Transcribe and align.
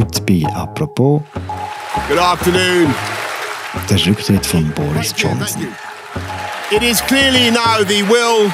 Heute 0.00 0.22
bei 0.22 0.46
«Apropos». 0.54 1.20
Good 2.08 2.18
afternoon. 2.18 2.94
Der 3.90 4.06
Rücktritt 4.06 4.46
von 4.46 4.70
Boris 4.70 5.12
Johnson. 5.14 5.68
It 6.70 6.82
is 6.82 7.02
clearly 7.02 7.50
now 7.50 7.84
the 7.86 8.02
will 8.04 8.50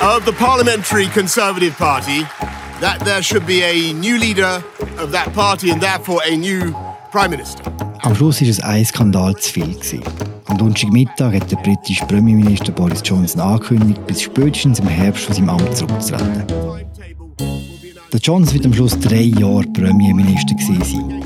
of 0.00 0.24
the 0.24 0.32
Parliamentary 0.32 1.08
Conservative 1.08 1.76
Party 1.76 2.24
that 2.80 3.00
there 3.04 3.20
should 3.20 3.44
be 3.46 3.62
a 3.64 3.92
new 3.94 4.16
leader 4.16 4.62
of 4.98 5.10
that 5.10 5.32
party 5.34 5.70
and 5.70 5.80
therefore 5.80 6.20
a 6.24 6.36
new 6.36 6.72
Prime 7.10 7.30
Minister. 7.30 7.64
Am 8.02 8.14
Schluss 8.14 8.40
war 8.40 8.48
es 8.48 8.60
ein 8.60 8.84
Skandal 8.84 9.34
zu 9.36 9.54
viel. 9.54 9.74
Gewesen. 9.74 10.02
Am 10.44 10.56
Donnerstagmittag 10.56 11.34
hat 11.34 11.50
der 11.50 11.56
britische 11.56 12.06
Premierminister 12.06 12.70
Boris 12.70 13.02
Johnson 13.04 13.40
angekündigt, 13.40 14.06
bis 14.06 14.22
spätestens 14.22 14.78
im 14.78 14.86
Herbst 14.86 15.24
von 15.24 15.34
seinem 15.34 15.48
Amt 15.48 15.76
zurückzutreten. 15.76 16.44
Der 18.12 18.20
Johnson 18.20 18.54
wird 18.54 18.66
am 18.66 18.72
Schluss 18.72 18.98
drei 19.00 19.22
Jahre 19.22 19.64
Premierminister 19.72 20.54
sein. 20.58 21.22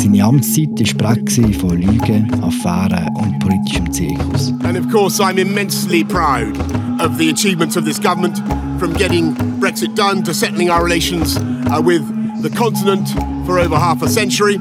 Seine 0.00 0.24
Amtszeit 0.24 1.00
war 1.00 1.14
prägt 1.14 1.56
von 1.56 1.80
Lügen, 1.80 2.28
Affären 2.42 3.08
und 3.16 3.38
politischem 3.38 3.90
Zirkus. 3.92 4.52
And 4.64 4.76
of 4.76 4.90
course, 4.90 5.22
I'm 5.22 5.38
immensely 5.38 6.02
proud 6.02 6.58
of 7.00 7.16
the 7.18 7.30
achievements 7.30 7.76
of 7.76 7.84
this 7.84 8.00
government, 8.00 8.38
from 8.80 8.92
getting 8.94 9.34
Brexit 9.60 9.94
done 9.94 10.24
to 10.24 10.34
settling 10.34 10.70
our 10.70 10.82
relations 10.82 11.36
uh, 11.36 11.80
with 11.80 12.02
the 12.42 12.50
continent 12.50 13.08
for 13.46 13.60
over 13.60 13.76
half 13.76 14.02
a 14.02 14.08
century, 14.08 14.58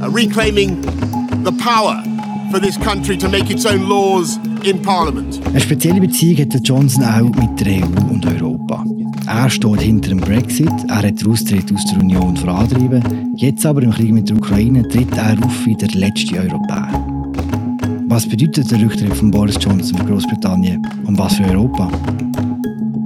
uh, 0.00 0.08
reclaiming 0.08 0.80
the 1.44 1.52
power 1.62 2.02
for 2.50 2.58
this 2.58 2.78
country 2.78 3.16
to 3.18 3.28
make 3.28 3.50
its 3.50 3.66
own 3.66 3.88
laws 3.88 4.38
in 4.64 4.80
Parliament. 4.80 5.38
Eine 5.46 5.60
spezielle 5.60 6.00
Beziehung 6.00 6.38
hat 6.38 6.54
der 6.54 6.60
Johnson 6.62 7.04
auch 7.04 7.30
mit 7.36 7.60
der 7.60 7.84
EU 7.84 8.10
und 8.10 8.26
Europa. 8.26 8.49
Er 9.32 9.48
steht 9.48 9.80
hinter 9.80 10.08
dem 10.08 10.18
Brexit, 10.18 10.72
er 10.88 10.96
hat 10.96 11.20
den 11.20 11.30
Austritt 11.30 11.72
aus 11.72 11.84
der 11.84 12.00
Union 12.00 12.36
vorantrieben. 12.36 13.32
Jetzt 13.36 13.64
aber 13.64 13.80
im 13.80 13.92
Krieg 13.92 14.12
mit 14.12 14.28
der 14.28 14.36
Ukraine 14.36 14.82
tritt 14.88 15.16
er 15.16 15.38
auf 15.44 15.66
wie 15.66 15.76
der 15.76 15.88
letzte 15.90 16.36
Europäer. 16.36 16.88
Was 18.08 18.28
bedeutet 18.28 18.68
der 18.72 18.80
Rücktritt 18.80 19.14
von 19.14 19.30
Boris 19.30 19.56
Johnson 19.60 19.98
für 19.98 20.04
Großbritannien 20.04 20.84
und 21.06 21.16
was 21.16 21.36
für 21.36 21.44
Europa? 21.44 21.88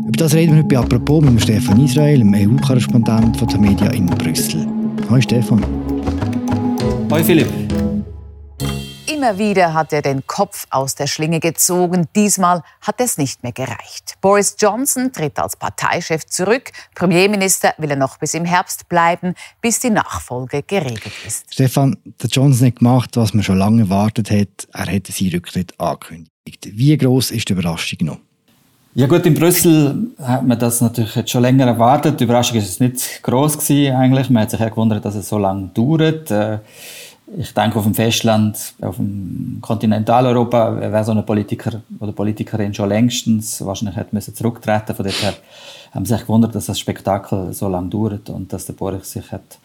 Über 0.07 0.17
das 0.17 0.33
reden 0.33 0.53
wir 0.53 0.59
heute 0.61 0.69
bei 0.69 0.79
«Apropos» 0.79 1.23
mit 1.23 1.43
Stefan 1.43 1.85
Israel, 1.85 2.21
dem 2.21 2.33
EU-Korrespondent 2.33 3.37
von 3.37 3.49
der 3.49 3.61
Media 3.61 3.91
in 3.91 4.07
Brüssel. 4.07 4.67
Hallo 5.11 5.21
Stefan. 5.21 5.63
Hallo 7.11 7.23
Philipp. 7.23 7.64
Immer 9.25 9.39
wieder 9.39 9.73
hat 9.73 9.91
er 9.95 10.03
den 10.03 10.27
Kopf 10.27 10.67
aus 10.69 10.97
der 10.97 11.07
Schlinge 11.07 11.41
gezogen. 11.41 12.09
Diesmal 12.15 12.63
hat 12.83 13.01
es 13.01 13.17
nicht 13.17 13.43
mehr 13.43 13.53
gereicht. 13.53 14.17
Boris 14.21 14.55
Johnson 14.59 15.13
tritt 15.15 15.39
als 15.39 15.57
Parteichef 15.57 16.27
zurück. 16.27 16.73
Premierminister 16.95 17.73
will 17.79 17.89
er 17.89 17.97
noch 17.97 18.19
bis 18.19 18.35
im 18.35 18.45
Herbst 18.45 18.87
bleiben, 18.91 19.35
bis 19.63 19.81
die 19.81 19.89
Nachfolge 19.89 20.63
geregelt 20.63 21.15
ist. 21.27 21.55
Stefan, 21.55 21.97
der 22.05 22.29
Johnson 22.29 22.67
hat 22.67 22.77
gemacht, 22.77 23.17
was 23.17 23.33
man 23.33 23.43
schon 23.43 23.57
lange 23.57 23.85
erwartet 23.85 24.31
hat. 24.31 24.69
Er 24.75 24.95
hat 24.95 25.07
seinen 25.07 25.31
Rücktritt 25.31 25.73
angekündigt. 25.81 26.29
Wie 26.67 26.95
groß 26.95 27.31
ist 27.31 27.49
die 27.49 27.55
Überraschung 27.55 28.01
noch? 28.03 28.19
Ja 28.95 29.07
gut, 29.07 29.25
in 29.25 29.33
Brüssel 29.33 30.11
hat 30.23 30.47
man 30.47 30.59
das 30.59 30.83
natürlich 30.83 31.17
jetzt 31.17 31.31
schon 31.31 31.41
länger 31.41 31.67
erwartet. 31.67 32.21
Die 32.21 32.25
Überraschung 32.25 32.59
ist 32.59 32.69
es 32.69 32.79
nicht 32.79 33.23
groß 33.23 33.57
gewesen 33.57 33.97
eigentlich. 33.97 34.29
Man 34.29 34.43
hat 34.43 34.51
sich 34.51 34.61
ja 34.61 34.69
gewundert, 34.69 35.03
dass 35.03 35.15
es 35.15 35.31
so 35.31 35.39
lange 35.39 35.71
dauert. 35.73 36.31
Ich 37.39 37.55
denke, 37.55 37.79
auf 37.79 37.85
dem 37.85 37.95
Festland, 37.95 38.75
auf 38.83 38.97
dem 38.97 39.59
Kontinentaleuropa 39.61 40.77
wäre 40.77 41.05
so 41.05 41.13
ein 41.13 41.25
Politiker 41.25 41.81
oder 41.99 42.13
Politikerin 42.13 42.75
schon 42.75 42.91
längstens 42.91 43.65
wahrscheinlich 43.65 43.97
hätte 43.97 44.15
müssen 44.15 44.35
zurücktreten. 44.35 44.95
Von 44.95 45.07
daher 45.07 45.35
haben 45.93 46.05
sie 46.05 46.15
sich 46.15 46.23
gewundert, 46.23 46.55
dass 46.55 46.67
das 46.67 46.79
Spektakel 46.79 47.53
so 47.53 47.69
lange 47.69 47.89
dauert 47.89 48.29
und 48.29 48.53
dass 48.53 48.67
der 48.67 48.75
Boris 48.75 49.13
sich 49.13 49.33
hat 49.33 49.59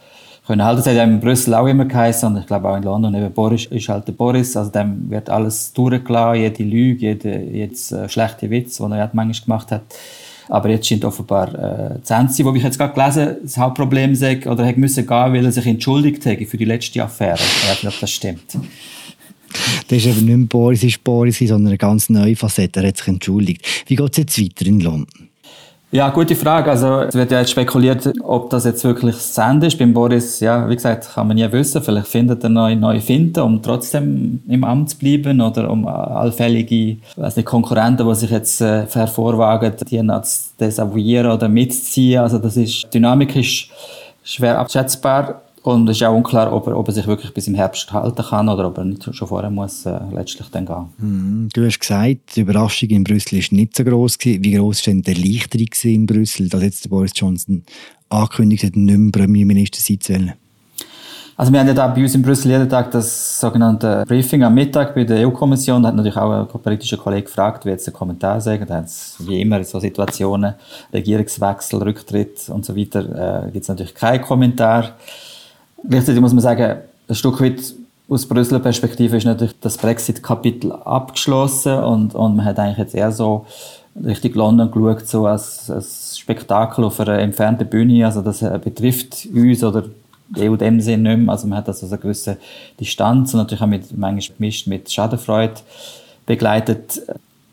können 0.50 0.64
halten. 0.64 0.78
Das 0.78 0.88
hat 0.88 0.96
ja 0.96 1.04
in 1.04 1.20
Brüssel 1.20 1.54
auch 1.54 1.68
immer 1.68 1.86
geheißen 1.86 2.28
und 2.28 2.42
ich 2.42 2.48
glaube 2.48 2.70
auch 2.70 2.76
in 2.76 2.84
London. 2.84 3.14
Eben 3.14 3.32
Boris 3.32 3.66
ist 3.66 3.88
halt 3.88 4.08
der 4.08 4.14
Boris, 4.14 4.58
also 4.58 4.72
dem 4.72 5.10
wird 5.10 5.30
alles 5.30 5.74
durchgelassen, 5.74 6.42
jede 6.42 6.64
Lüge, 6.64 7.08
jede, 7.08 7.40
jedes 7.44 7.92
äh, 7.92 8.10
schlechte 8.10 8.50
Witz, 8.50 8.78
den 8.78 8.92
er 8.92 9.10
manchmal 9.14 9.46
gemacht 9.46 9.72
hat. 9.72 9.84
Aber 10.50 10.70
jetzt 10.70 10.88
scheint 10.88 11.06
offenbar 11.06 11.48
äh, 11.54 12.02
zu 12.02 12.14
Ende 12.14 12.34
wo 12.44 12.54
ich 12.56 12.64
jetzt 12.64 12.78
gerade 12.78 12.94
gelesen 12.94 13.38
das 13.44 13.58
Hauptproblem 13.58 14.16
sei, 14.16 14.40
oder 14.50 14.66
hätte 14.66 14.80
müssen 14.80 15.06
gehen, 15.06 15.34
weil 15.34 15.46
er 15.46 15.52
sich 15.52 15.66
entschuldigt 15.66 16.26
hätte 16.26 16.46
für 16.46 16.58
die 16.58 16.66
letzte 16.66 17.04
Affäre. 17.04 17.40
Ich 17.40 17.70
weiß 17.70 17.84
nicht, 17.84 17.94
ob 17.94 18.00
das 18.00 18.12
stimmt. 18.12 18.58
Das 19.88 19.98
ist 19.98 20.06
eben 20.06 20.26
nicht 20.26 20.38
mehr 20.38 20.48
Boris 20.48 20.84
ist 20.84 21.04
Boris, 21.04 21.40
sondern 21.40 21.68
eine 21.68 21.78
ganz 21.78 22.10
neue 22.10 22.36
Facette. 22.36 22.82
Er 22.82 22.90
hat 22.90 22.98
sich 22.98 23.08
entschuldigt. 23.08 23.66
Wie 23.88 23.96
geht 23.96 24.12
es 24.12 24.18
jetzt 24.18 24.42
weiter 24.42 24.66
in 24.66 24.80
London? 24.80 25.29
Ja, 25.92 26.10
gute 26.10 26.36
Frage. 26.36 26.70
Also, 26.70 27.02
es 27.02 27.16
wird 27.16 27.32
ja 27.32 27.40
jetzt 27.40 27.50
spekuliert, 27.50 28.14
ob 28.22 28.52
das 28.52 28.64
jetzt 28.64 28.84
wirklich 28.84 29.16
Ende 29.38 29.66
ist. 29.66 29.80
Beim 29.80 29.92
Boris, 29.92 30.40
ja, 30.40 30.70
wie 30.70 30.76
gesagt, 30.76 31.10
kann 31.16 31.28
man 31.28 31.36
nie 31.36 31.52
wissen. 31.52 31.82
Vielleicht 31.82 32.08
findet 32.08 32.44
er 32.44 32.50
neue, 32.50 32.76
neue 32.76 33.02
Finden, 33.02 33.40
um 33.40 33.60
trotzdem 33.60 34.44
im 34.48 34.64
Amt 34.64 34.92
zu 34.92 34.98
bleiben 35.00 35.42
oder 35.42 35.72
um 35.72 35.88
allfällige, 35.88 36.98
weiß 37.16 37.38
nicht, 37.38 37.48
Konkurrenten, 37.48 38.08
die 38.08 38.16
sich 38.16 38.30
jetzt 38.30 38.62
äh, 38.62 38.86
hervorwagen, 38.86 39.74
die 39.90 39.98
zu 40.22 40.52
desavouieren 40.60 41.32
oder 41.32 41.50
mitzuziehen. 41.50 42.22
Also, 42.22 42.38
das 42.38 42.56
ist, 42.56 42.94
Dynamik 42.94 43.36
ist 43.36 43.70
schwer 44.24 44.60
abschätzbar. 44.60 45.42
Und 45.64 45.90
es 45.90 45.98
ist 45.98 46.04
auch 46.04 46.16
unklar, 46.16 46.54
ob 46.54 46.68
er, 46.68 46.78
ob 46.78 46.88
er 46.88 46.94
sich 46.94 47.06
wirklich 47.06 47.34
bis 47.34 47.48
im 47.48 47.56
Herbst 47.56 47.92
halten 47.92 48.24
kann 48.24 48.48
oder 48.48 48.68
ob 48.68 48.78
er 48.78 48.86
nicht 48.86 49.04
schon 49.14 49.28
vorher 49.28 49.50
muss 49.50 49.86
äh, 49.86 50.00
letztlich 50.14 50.48
dann 50.50 50.66
gehen. 50.66 50.86
Mm, 50.98 51.50
du 51.54 51.66
hast 51.66 51.80
gesagt, 51.80 52.36
die 52.36 52.42
Überraschung 52.42 52.90
in 52.90 53.04
Brüssel 53.04 53.40
war 53.40 53.58
nicht 53.58 53.76
so 53.76 53.84
groß 53.84 54.18
Wie 54.24 54.52
groß 54.54 54.88
war 54.88 54.94
denn 54.94 55.02
die 55.02 55.12
Erleichterung 55.12 55.96
in 55.96 56.06
Brüssel, 56.06 56.48
dass 56.48 56.64
jetzt 56.64 56.90
Boris 56.90 57.12
Johnson 57.14 57.64
angekündigt 58.10 58.64
hat, 58.64 58.76
nicht 58.76 58.98
mehr 58.98 59.12
Premierminister 59.12 59.82
sein 59.82 60.00
zu 60.00 60.14
wollen? 60.14 60.34
Also 61.40 61.54
wir 61.54 61.62
haben 61.62 61.68
ja 61.68 61.74
da 61.74 61.88
bei 61.88 62.02
uns 62.02 62.14
in 62.16 62.22
Brüssel 62.22 62.52
jeden 62.52 62.68
Tag 62.68 62.92
das 62.92 63.40
sogenannte 63.40 64.04
Briefing 64.06 64.44
am 64.44 64.54
Mittag 64.54 64.94
bei 64.94 65.06
der 65.06 65.26
EU-Kommission. 65.26 65.82
Da 65.82 65.88
hat 65.88 65.96
natürlich 65.96 66.18
auch 66.18 66.32
ein 66.32 66.48
politischer 66.48 66.98
Kollege 66.98 67.24
gefragt, 67.24 67.66
wie 67.66 67.70
jetzt 67.70 67.88
der 67.88 67.94
Kommentar 67.94 68.42
sagen. 68.42 68.66
Da 68.68 68.76
hat 68.76 68.88
es 68.88 69.16
wie 69.20 69.40
immer 69.40 69.64
so 69.64 69.80
Situationen, 69.80 70.56
Regierungswechsel, 70.92 71.82
Rücktritt 71.82 72.50
und 72.50 72.66
so 72.66 72.76
weiter, 72.76 73.46
äh, 73.46 73.52
gibt 73.52 73.64
es 73.64 73.70
natürlich 73.70 73.96
keinen 73.96 74.22
Kommentar. 74.22 74.98
Gleichzeitig 75.88 76.22
muss 76.22 76.34
man 76.34 76.42
sagen, 76.42 76.78
ein 77.08 77.16
Stück 77.16 77.42
weit 77.42 77.74
aus 78.10 78.26
Brüsseler 78.26 78.60
Perspektive 78.60 79.18
ist 79.18 79.26
natürlich 79.26 79.60
das 79.62 79.78
Brexit-Kapitel 79.78 80.72
abgeschlossen 80.72 81.78
und, 81.84 82.16
und 82.16 82.38
man 82.38 82.46
hat 82.46 82.58
eigentlich 82.58 82.80
jetzt 82.80 82.96
eher 82.96 83.12
so 83.12 83.46
Richtung 84.04 84.34
London 84.34 84.72
geschaut, 84.72 85.08
so 85.08 85.26
als, 85.26 85.70
als 85.70 86.18
Spektakel 86.18 86.84
auf 86.84 87.00
einer 87.00 87.20
entfernten 87.20 87.68
Bühne. 87.68 88.06
Also 88.06 88.22
das 88.22 88.42
äh, 88.42 88.60
betrifft 88.64 89.28
uns 89.34 89.64
oder 89.64 89.84
die 90.30 90.50
EU 90.50 90.54
in 90.54 90.58
dem 90.58 90.82
Sinne 90.82 91.10
nicht 91.10 91.26
mehr. 91.26 91.32
Also 91.34 91.48
man 91.48 91.60
hat 91.60 91.68
also 91.68 91.86
eine 91.86 91.98
gewisse 91.98 92.38
Distanz 92.80 93.34
und 93.34 93.40
natürlich 93.40 93.62
auch 93.62 93.68
mit, 93.68 93.96
manchmal 93.98 94.38
gemischt 94.38 94.68
mit 94.68 94.92
Schadenfreude 94.92 95.56
begleitet. 96.26 97.02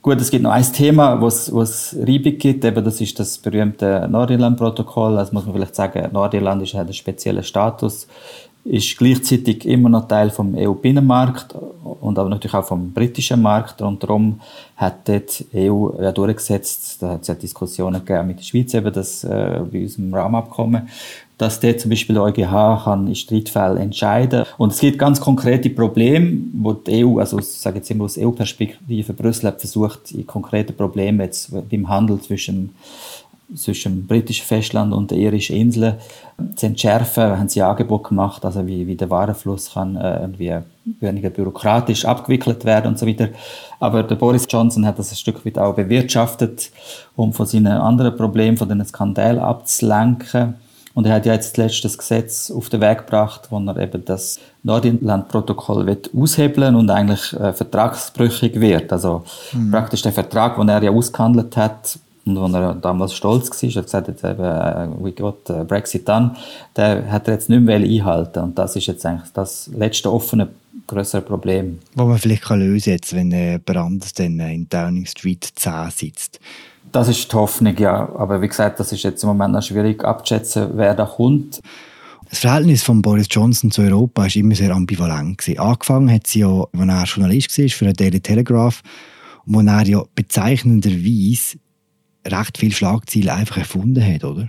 Gut, 0.07 0.21
es 0.21 0.31
gibt 0.31 0.45
noch 0.45 0.53
ein 0.53 0.63
Thema, 0.63 1.21
wo 1.21 1.27
es 1.27 1.97
Reibung 1.99 2.39
gibt, 2.39 2.65
eben 2.65 2.85
das 2.85 3.01
ist 3.01 3.19
das 3.19 3.39
berühmte 3.39 4.07
Nordirland-Protokoll. 4.09 5.19
Also 5.19 5.33
muss 5.33 5.47
man 5.47 5.55
vielleicht 5.57 5.75
sagen, 5.75 6.11
Nordirland 6.13 6.63
ist, 6.63 6.75
hat 6.75 6.83
einen 6.83 6.93
speziellen 6.93 7.43
Status, 7.43 8.07
ist 8.65 8.97
gleichzeitig 8.97 9.67
immer 9.67 9.89
noch 9.89 10.07
Teil 10.07 10.31
vom 10.31 10.55
EU-Binnenmarkt 10.55 11.57
und 11.83 12.21
aber 12.21 12.29
natürlich 12.29 12.55
auch 12.55 12.67
vom 12.67 12.93
britischen 12.93 13.43
Markt. 13.43 13.83
Und 13.83 14.01
darum 14.01 14.41
hat 14.77 15.09
dort 15.09 15.41
die 15.53 15.69
EU 15.69 16.01
ja 16.01 16.13
durchgesetzt, 16.13 17.03
da 17.03 17.15
hat 17.15 17.23
es 17.23 17.27
ja 17.27 17.35
Diskussionen 17.35 18.05
gegeben 18.05 18.29
mit 18.29 18.39
der 18.39 18.45
Schweiz 18.45 18.75
eben, 18.75 18.93
das 18.93 19.25
äh, 19.25 19.61
bei 19.73 19.83
unserem 19.83 20.15
Rahmenabkommen 20.15 20.89
dass 21.39 21.61
der 21.61 21.77
zum 21.77 21.91
Beispiel 21.91 22.15
der 22.15 22.25
EuGH 22.25 22.85
kann 22.85 23.07
in 23.07 23.15
Streitfällen 23.15 23.77
entscheiden 23.77 24.45
Und 24.57 24.73
es 24.73 24.81
gibt 24.81 24.99
ganz 24.99 25.21
konkrete 25.21 25.69
Probleme, 25.69 26.39
wo 26.55 26.73
die 26.73 27.05
EU, 27.05 27.19
also 27.19 27.39
ich 27.39 27.47
sage 27.47 27.77
jetzt 27.77 27.91
immer 27.91 28.05
aus 28.05 28.17
EU-Perspektive, 28.17 29.13
Brüssel 29.13 29.49
hat 29.49 29.61
versucht, 29.61 30.11
die 30.11 30.25
konkreten 30.25 30.75
Probleme 30.75 31.25
jetzt 31.25 31.53
beim 31.69 31.89
Handel 31.89 32.21
zwischen 32.21 32.71
zwischen 33.55 33.93
dem 33.93 34.07
britischen 34.07 34.45
Festland 34.45 34.93
und 34.93 35.11
den 35.11 35.21
irischen 35.21 35.57
Inseln 35.57 35.95
zu 36.57 36.67
entschärfen, 36.67 37.39
haben 37.39 37.49
sie 37.49 37.63
Angebot 37.63 38.09
gemacht, 38.09 38.45
also 38.45 38.67
wie, 38.67 38.87
wie 38.87 38.97
der 38.97 39.09
Warenfluss 39.09 39.75
kann 39.75 39.97
äh, 39.97 40.21
irgendwie 40.21 40.53
weniger 41.01 41.31
bürokratisch 41.31 42.05
abgewickelt 42.05 42.65
werden 42.65 42.89
und 42.89 42.99
so 42.99 43.07
weiter. 43.07 43.29
Aber 43.79 44.03
der 44.03 44.17
Boris 44.17 44.47
Johnson 44.49 44.85
hat 44.85 44.99
das 44.99 45.13
ein 45.13 45.17
Stück 45.17 45.47
weit 45.47 45.59
auch 45.59 45.75
bewirtschaftet, 45.75 46.71
um 47.15 47.33
von 47.33 47.47
seinen 47.47 47.69
anderen 47.69 48.17
Problemen, 48.17 48.57
von 48.57 48.69
den 48.69 48.85
Skandalen 48.85 49.39
abzulenken. 49.39 50.55
Und 50.97 51.05
er 51.05 51.13
hat 51.13 51.27
ja 51.27 51.35
jetzt 51.35 51.59
letztes 51.59 51.99
Gesetz 51.99 52.51
auf 52.51 52.71
den 52.71 52.81
Weg 52.81 53.01
gebracht, 53.01 53.49
wo 53.51 53.59
er 53.59 53.77
eben 53.77 54.03
das 54.07 54.41
Nordirland-Protokoll 54.63 55.95
aushebeln 56.17 56.75
und 56.75 56.89
eigentlich 56.89 57.35
äh, 57.35 57.53
vertragsbrüchig 57.53 58.59
wird. 58.59 58.91
Also 58.91 59.23
mhm. 59.53 59.73
praktisch 59.73 60.01
der 60.01 60.13
Vertrag, 60.13 60.57
den 60.57 60.71
er 60.71 60.83
ja 60.83 60.91
ausgehandelt 60.91 61.55
hat 61.59 61.99
und 62.25 62.37
wo 62.37 62.47
er 62.47 62.73
damals 62.77 63.13
stolz 63.13 63.51
war, 63.51 63.69
er 63.69 63.77
hat 63.77 63.85
gesagt, 63.85 64.09
jetzt 64.09 64.25
eben, 64.25 64.43
äh, 64.43 64.89
we 64.99 65.13
got 65.13 65.51
uh, 65.51 65.65
Brexit 65.65 66.09
done, 66.09 66.35
der 66.75 67.13
hat 67.13 67.29
er 67.29 67.35
jetzt 67.35 67.51
nicht 67.51 67.61
mehr 67.61 67.77
einhalten 67.77 68.39
Und 68.39 68.59
das 68.59 68.75
ist 68.75 68.87
jetzt 68.87 69.05
eigentlich 69.05 69.31
das 69.35 69.69
letzte 69.77 70.11
offene 70.11 70.49
größere 70.87 71.21
Problem. 71.21 71.79
Wo 71.95 72.07
man 72.07 72.17
vielleicht 72.17 72.45
kann 72.45 72.61
lösen 72.61 72.95
jetzt, 72.95 73.15
wenn 73.15 73.33
äh, 73.33 73.61
Brand 73.63 74.19
dann 74.19 74.41
in 74.41 74.67
Downing 74.71 75.05
Street 75.05 75.47
10 75.55 75.91
sitzt. 75.91 76.41
Das 76.97 77.09
ist 77.09 77.31
die 77.31 77.37
Hoffnung, 77.37 77.77
ja. 77.77 78.09
Aber 78.17 78.41
wie 78.41 78.49
gesagt, 78.49 78.81
das 78.81 78.91
ist 78.91 79.03
jetzt 79.03 79.23
im 79.23 79.29
Moment 79.29 79.53
noch 79.53 79.63
schwierig 79.63 80.03
abzuschätzen, 80.03 80.69
wer 80.77 80.95
da 80.95 81.05
kommt. 81.05 81.61
Das 82.31 82.39
Verhältnis 82.39 82.83
von 82.83 83.03
Boris 83.03 83.27
Johnson 83.31 83.71
zu 83.71 83.83
Europa 83.83 84.23
war 84.23 84.35
immer 84.35 84.55
sehr 84.55 84.75
ambivalent. 84.75 85.37
Gewesen. 85.37 85.59
Angefangen 85.59 86.11
hat 86.11 86.27
sie 86.27 86.39
ja, 86.39 86.49
als 86.49 86.71
er 86.73 87.05
Journalist 87.05 87.59
war 87.59 87.69
für 87.69 87.85
den 87.85 87.93
Daily 87.93 88.21
Telegraph, 88.21 88.81
wo 89.45 89.61
er 89.61 89.87
ja 89.87 90.05
bezeichnenderweise 90.15 91.59
recht 92.27 92.57
viele 92.57 92.73
Schlagzeilen 92.73 93.29
einfach 93.29 93.59
erfunden 93.59 94.03
hat, 94.03 94.25
oder? 94.25 94.49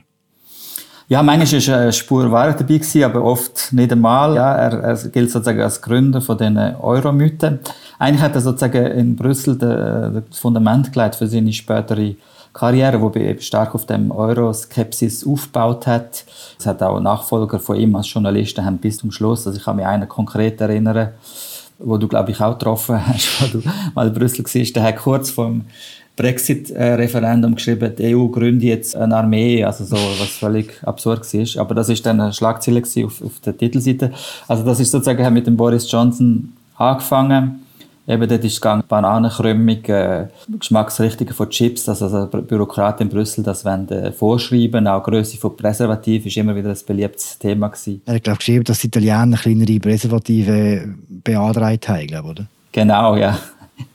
Ja, 1.10 1.24
manchmal 1.24 1.68
war 1.68 1.78
eine 1.82 1.92
Spur 1.92 2.32
Wahrheit 2.32 2.62
dabei, 2.62 2.78
gewesen, 2.78 3.04
aber 3.04 3.26
oft 3.26 3.74
nicht 3.74 3.92
einmal. 3.92 4.36
Ja, 4.36 4.54
er, 4.56 4.72
er 4.72 4.96
gilt 5.10 5.32
sozusagen 5.32 5.60
als 5.60 5.82
Gründer 5.82 6.22
von 6.22 6.38
den 6.38 6.58
Euromythen. 6.58 7.60
Eigentlich 8.00 8.22
hat 8.22 8.36
er 8.36 8.42
sozusagen 8.42 8.86
in 8.86 9.18
Brüssel 9.18 9.58
das 9.58 10.40
Fundament 10.40 10.94
gelegt 10.94 11.16
für 11.16 11.28
seine 11.28 11.52
spätere 11.52 12.16
Karriere, 12.58 13.00
wo 13.00 13.10
er 13.10 13.40
stark 13.40 13.76
auf 13.76 13.86
dem 13.86 14.10
Euroskepsis 14.10 15.28
aufgebaut 15.28 15.86
hat. 15.86 16.26
Es 16.58 16.66
hat 16.66 16.82
auch 16.82 17.00
Nachfolger 17.00 17.60
von 17.60 17.78
ihm 17.78 17.96
als 17.96 18.12
Journalisten 18.12 18.66
haben 18.66 18.80
bis 18.80 18.98
zum 18.98 19.12
Schluss. 19.12 19.46
Also 19.46 19.60
ich 19.60 19.66
kann 19.66 19.76
mich 19.76 19.86
einen 19.86 20.10
konkret 20.10 20.60
erinnern, 20.60 21.10
wo 21.78 21.98
du 21.98 22.08
glaube 22.08 22.32
ich 22.32 22.42
auch 22.42 22.58
getroffen 22.58 23.06
hast, 23.08 23.44
wo 23.44 23.60
du 23.60 23.64
mal 23.94 24.08
in 24.08 24.14
Brüssel 24.14 24.44
warst. 24.44 24.76
Der 24.76 24.84
hat 24.84 24.96
kurz 24.98 25.30
vom 25.30 25.66
Brexit-Referendum 26.16 27.54
geschrieben, 27.54 27.94
die 27.96 28.16
EU 28.16 28.26
gründet 28.30 28.64
jetzt 28.64 28.96
eine 28.96 29.16
Armee, 29.16 29.64
also 29.64 29.86
so, 29.86 29.96
was 29.96 30.30
völlig 30.30 30.84
absurd 30.84 31.32
war. 31.32 31.62
Aber 31.62 31.76
das 31.76 31.90
ist 31.90 32.04
dann 32.08 32.20
eine 32.20 32.34
Schlagzeile 32.34 32.82
auf, 32.82 33.22
auf 33.22 33.40
der 33.46 33.56
Titelseite. 33.56 34.12
Also 34.48 34.64
das 34.64 34.80
ist 34.80 34.90
sozusagen 34.90 35.32
mit 35.32 35.46
dem 35.46 35.56
Boris 35.56 35.92
Johnson 35.92 36.54
angefangen. 36.76 37.67
Eben, 38.10 38.30
dort 38.30 38.44
ist 38.46 38.54
es 38.54 38.62
gegangen, 38.62 38.84
Bananenkrümmung, 38.88 39.84
äh, 39.84 40.28
Geschmacksrichtungen 40.58 41.34
von 41.34 41.50
Chips, 41.50 41.90
also, 41.90 42.06
also 42.06 42.28
Bürokraten 42.28 43.08
in 43.08 43.10
Brüssel, 43.10 43.44
das 43.44 43.66
wollen 43.66 43.90
äh, 43.90 44.14
vorschreiben, 44.14 44.88
auch 44.88 45.04
Größe 45.04 45.38
von 45.38 45.58
Präservativ 45.58 46.26
ist 46.26 46.38
immer 46.38 46.56
wieder 46.56 46.70
ein 46.70 46.78
beliebtes 46.86 47.38
Thema 47.38 47.68
gewesen. 47.68 48.02
Er 48.06 48.16
hat, 48.16 48.24
glaube 48.24 48.38
geschrieben, 48.38 48.64
dass 48.64 48.80
die 48.80 48.88
Italiener 48.88 49.36
kleinere 49.36 49.80
Präservative 49.80 50.96
beantragt 51.10 51.90
haben, 51.90 52.08
glaube 52.08 52.30
oder? 52.30 52.46
Genau, 52.72 53.18
ja. 53.18 53.38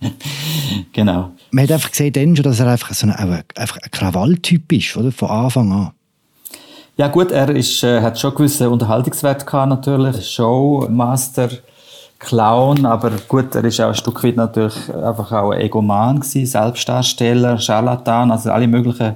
genau. 0.92 1.30
Man 1.50 1.64
hat 1.64 1.72
einfach 1.72 1.90
gesehen 1.90 2.12
dann 2.12 2.36
schon, 2.36 2.42
dass 2.44 2.60
er 2.60 2.66
einfach 2.66 2.92
so 2.92 3.06
ein, 3.06 3.12
einfach 3.14 3.78
ein 3.78 3.90
Krawalltyp 3.90 4.70
ist, 4.72 4.94
oder? 4.94 5.10
Von 5.10 5.30
Anfang 5.30 5.72
an. 5.72 5.92
Ja 6.98 7.08
gut, 7.08 7.30
er 7.30 7.48
ist, 7.48 7.82
äh, 7.82 8.02
hat 8.02 8.18
schon 8.18 8.34
gewisse 8.34 8.68
Unterhaltungswert 8.68 9.46
gehabt, 9.46 9.70
natürlich. 9.70 10.30
Showmaster, 10.30 11.48
Clown, 12.22 12.86
aber 12.86 13.10
gut, 13.28 13.54
er 13.54 13.64
ist 13.64 13.80
auch 13.80 13.88
ein 13.88 13.94
Stück 13.94 14.22
weit 14.22 14.36
natürlich 14.36 14.76
einfach 14.94 15.32
auch 15.32 15.50
ein 15.50 15.60
Egoman 15.60 16.20
gewesen, 16.20 16.46
Selbstdarsteller, 16.46 17.58
Charlatan, 17.58 18.30
also 18.30 18.52
alle 18.52 18.68
möglichen 18.68 19.14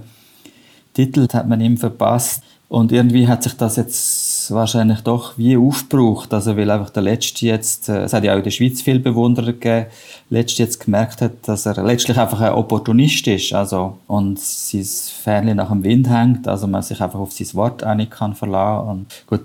Titel 0.93 1.27
hat 1.33 1.49
man 1.49 1.61
ihm 1.61 1.77
verpasst. 1.77 2.43
Und 2.69 2.91
irgendwie 2.91 3.29
hat 3.29 3.45
sich 3.45 3.57
das 3.57 3.77
jetzt 3.77 4.51
wahrscheinlich 4.51 5.01
doch 5.03 5.39
wie 5.39 5.57
aufgebraucht. 5.57 6.35
Also, 6.35 6.57
weil 6.57 6.69
einfach 6.69 6.91
der 6.91 7.05
Letzte 7.05 7.47
jetzt, 7.47 7.89
äh, 7.89 8.03
es 8.03 8.13
hat 8.13 8.25
ja 8.25 8.33
auch 8.33 8.39
in 8.39 8.43
der 8.43 8.51
Schweiz 8.51 8.83
viel 8.83 8.99
Bewunderer 8.99 9.53
gegeben, 9.53 9.87
Letzte 10.31 10.65
jetzt 10.65 10.85
gemerkt 10.85 11.23
hat, 11.23 11.47
dass 11.47 11.65
er 11.65 11.81
letztlich 11.85 12.19
einfach 12.19 12.41
ein 12.41 12.55
Opportunist 12.55 13.29
ist. 13.29 13.53
Also, 13.53 13.99
und 14.09 14.41
sein 14.41 14.83
Fähnchen 14.83 15.59
nach 15.59 15.69
dem 15.69 15.85
Wind 15.85 16.09
hängt. 16.11 16.49
Also, 16.49 16.67
man 16.67 16.83
sich 16.83 17.01
einfach 17.01 17.21
auf 17.21 17.33
sein 17.33 17.55
Wort 17.55 17.85
einig 17.85 18.11
kann 18.11 18.35
verlassen. 18.35 18.89
Und 18.89 19.07
gut, 19.29 19.43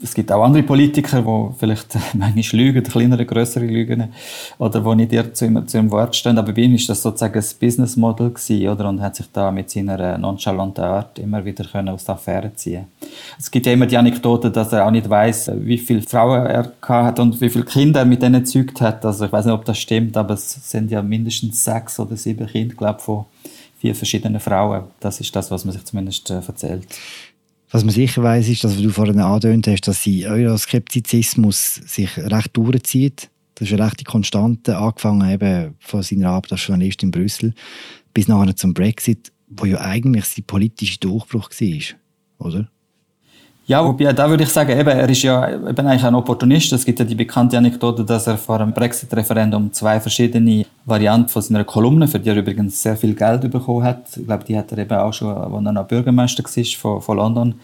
es 0.00 0.14
gibt 0.14 0.30
auch 0.30 0.44
andere 0.44 0.62
Politiker, 0.62 1.22
die 1.22 1.58
vielleicht 1.58 1.96
manchmal 2.14 2.62
lügen, 2.62 2.82
kleinere, 2.84 3.26
größere 3.26 3.64
lügen, 3.64 4.12
oder 4.58 4.80
die 4.80 4.94
nicht 4.96 5.12
dir 5.12 5.34
zu, 5.34 5.46
ihm, 5.46 5.66
zu 5.66 5.76
ihrem 5.76 5.90
Wort 5.90 6.14
stehen. 6.14 6.38
Aber 6.38 6.52
bei 6.52 6.62
ihm 6.62 6.74
ist 6.74 6.88
das 6.88 7.02
sozusagen 7.02 7.38
ein 7.38 7.44
Business 7.60 7.96
Model 7.96 8.30
gewesen, 8.30 8.68
oder? 8.68 8.88
Und 8.88 9.00
hat 9.00 9.16
sich 9.16 9.26
da 9.32 9.50
mit 9.50 9.70
seiner 9.70 10.16
nonchalanten 10.18 10.84
Art 10.84 11.18
immer 11.18 11.44
wieder 11.44 11.64
können 11.64 11.88
aus 11.88 12.04
der 12.04 12.14
Affäre 12.14 12.54
ziehen. 12.54 12.86
Es 13.38 13.50
gibt 13.50 13.66
ja 13.66 13.72
immer 13.72 13.86
die 13.86 13.96
Anekdote, 13.96 14.50
dass 14.50 14.72
er 14.72 14.86
auch 14.86 14.90
nicht 14.90 15.08
weiß, 15.08 15.52
wie 15.56 15.78
viele 15.78 16.02
Frauen 16.02 16.46
er 16.46 16.72
hat 16.88 17.18
und 17.18 17.40
wie 17.40 17.50
viele 17.50 17.64
Kinder 17.64 18.00
er 18.00 18.06
mit 18.06 18.22
denen 18.22 18.44
gezeugt 18.44 18.80
hat. 18.80 19.04
Also 19.04 19.24
ich 19.26 19.32
weiß 19.32 19.46
nicht, 19.46 19.54
ob 19.54 19.64
das 19.64 19.78
stimmt, 19.78 20.16
aber 20.16 20.34
es 20.34 20.70
sind 20.70 20.90
ja 20.90 21.02
mindestens 21.02 21.64
sechs 21.64 21.98
oder 21.98 22.16
sieben 22.16 22.46
Kinder, 22.46 22.74
glaube 22.74 22.96
ich, 22.98 23.04
von 23.04 23.24
vier 23.80 23.94
verschiedenen 23.94 24.40
Frauen. 24.40 24.84
Das 25.00 25.20
ist 25.20 25.34
das, 25.34 25.50
was 25.50 25.64
man 25.64 25.72
sich 25.72 25.84
zumindest 25.84 26.30
äh, 26.30 26.34
erzählt. 26.34 26.86
Was 27.70 27.84
man 27.84 27.92
sicher 27.92 28.22
weiß, 28.22 28.48
ist, 28.48 28.64
dass 28.64 28.80
du 28.80 28.90
vorhin 28.90 29.20
angedeutet 29.20 29.66
hast, 29.66 29.88
dass 29.88 30.02
sie 30.02 30.26
Euroskeptizismus 30.26 31.74
sich 31.74 32.16
recht 32.16 32.56
durchzieht. 32.56 33.30
Das 33.54 33.68
ist 33.68 33.74
eine 33.74 33.86
rechte 33.86 34.04
Konstante, 34.04 34.78
angefangen 34.78 35.30
eben 35.30 35.74
von 35.78 36.02
seiner 36.02 36.30
Arbeit 36.30 36.52
als 36.52 36.66
Journalist 36.66 37.02
in 37.02 37.10
Brüssel 37.10 37.54
bis 38.14 38.28
nachher 38.28 38.56
zum 38.56 38.74
Brexit, 38.74 39.32
wo 39.48 39.64
ja 39.64 39.80
eigentlich 39.80 40.24
sein 40.24 40.44
politischer 40.44 40.98
Durchbruch 41.00 41.50
war, 41.50 42.46
oder? 42.46 42.70
Ja, 43.68 43.84
wobei, 43.84 44.10
da 44.14 44.30
würde 44.30 44.44
ich 44.44 44.48
sagen, 44.48 44.70
eben, 44.70 44.88
er 44.88 45.10
ist 45.10 45.22
ja 45.22 45.46
eben 45.50 45.86
eigentlich 45.86 46.02
ein 46.02 46.14
Opportunist. 46.14 46.72
Es 46.72 46.86
gibt 46.86 47.00
ja 47.00 47.04
die 47.04 47.14
bekannte 47.14 47.58
Anekdote, 47.58 48.02
dass 48.02 48.26
er 48.26 48.38
vor 48.38 48.58
dem 48.58 48.72
Brexit-Referendum 48.72 49.74
zwei 49.74 50.00
verschiedene 50.00 50.64
Varianten 50.86 51.28
von 51.28 51.42
seiner 51.42 51.64
Kolumne, 51.64 52.08
für 52.08 52.18
die 52.18 52.30
er 52.30 52.36
übrigens 52.36 52.82
sehr 52.82 52.96
viel 52.96 53.14
Geld 53.14 53.42
bekommen 53.50 53.84
hat, 53.84 54.04
ich 54.16 54.24
glaube, 54.24 54.44
die 54.44 54.56
hat 54.56 54.72
er 54.72 54.78
eben 54.78 54.96
auch 54.96 55.12
schon, 55.12 55.36
als 55.36 55.52
er 55.52 55.72
noch 55.72 55.86
Bürgermeister 55.86 56.42
war 56.42 56.64
von, 56.64 57.02
von 57.02 57.16
London, 57.18 57.54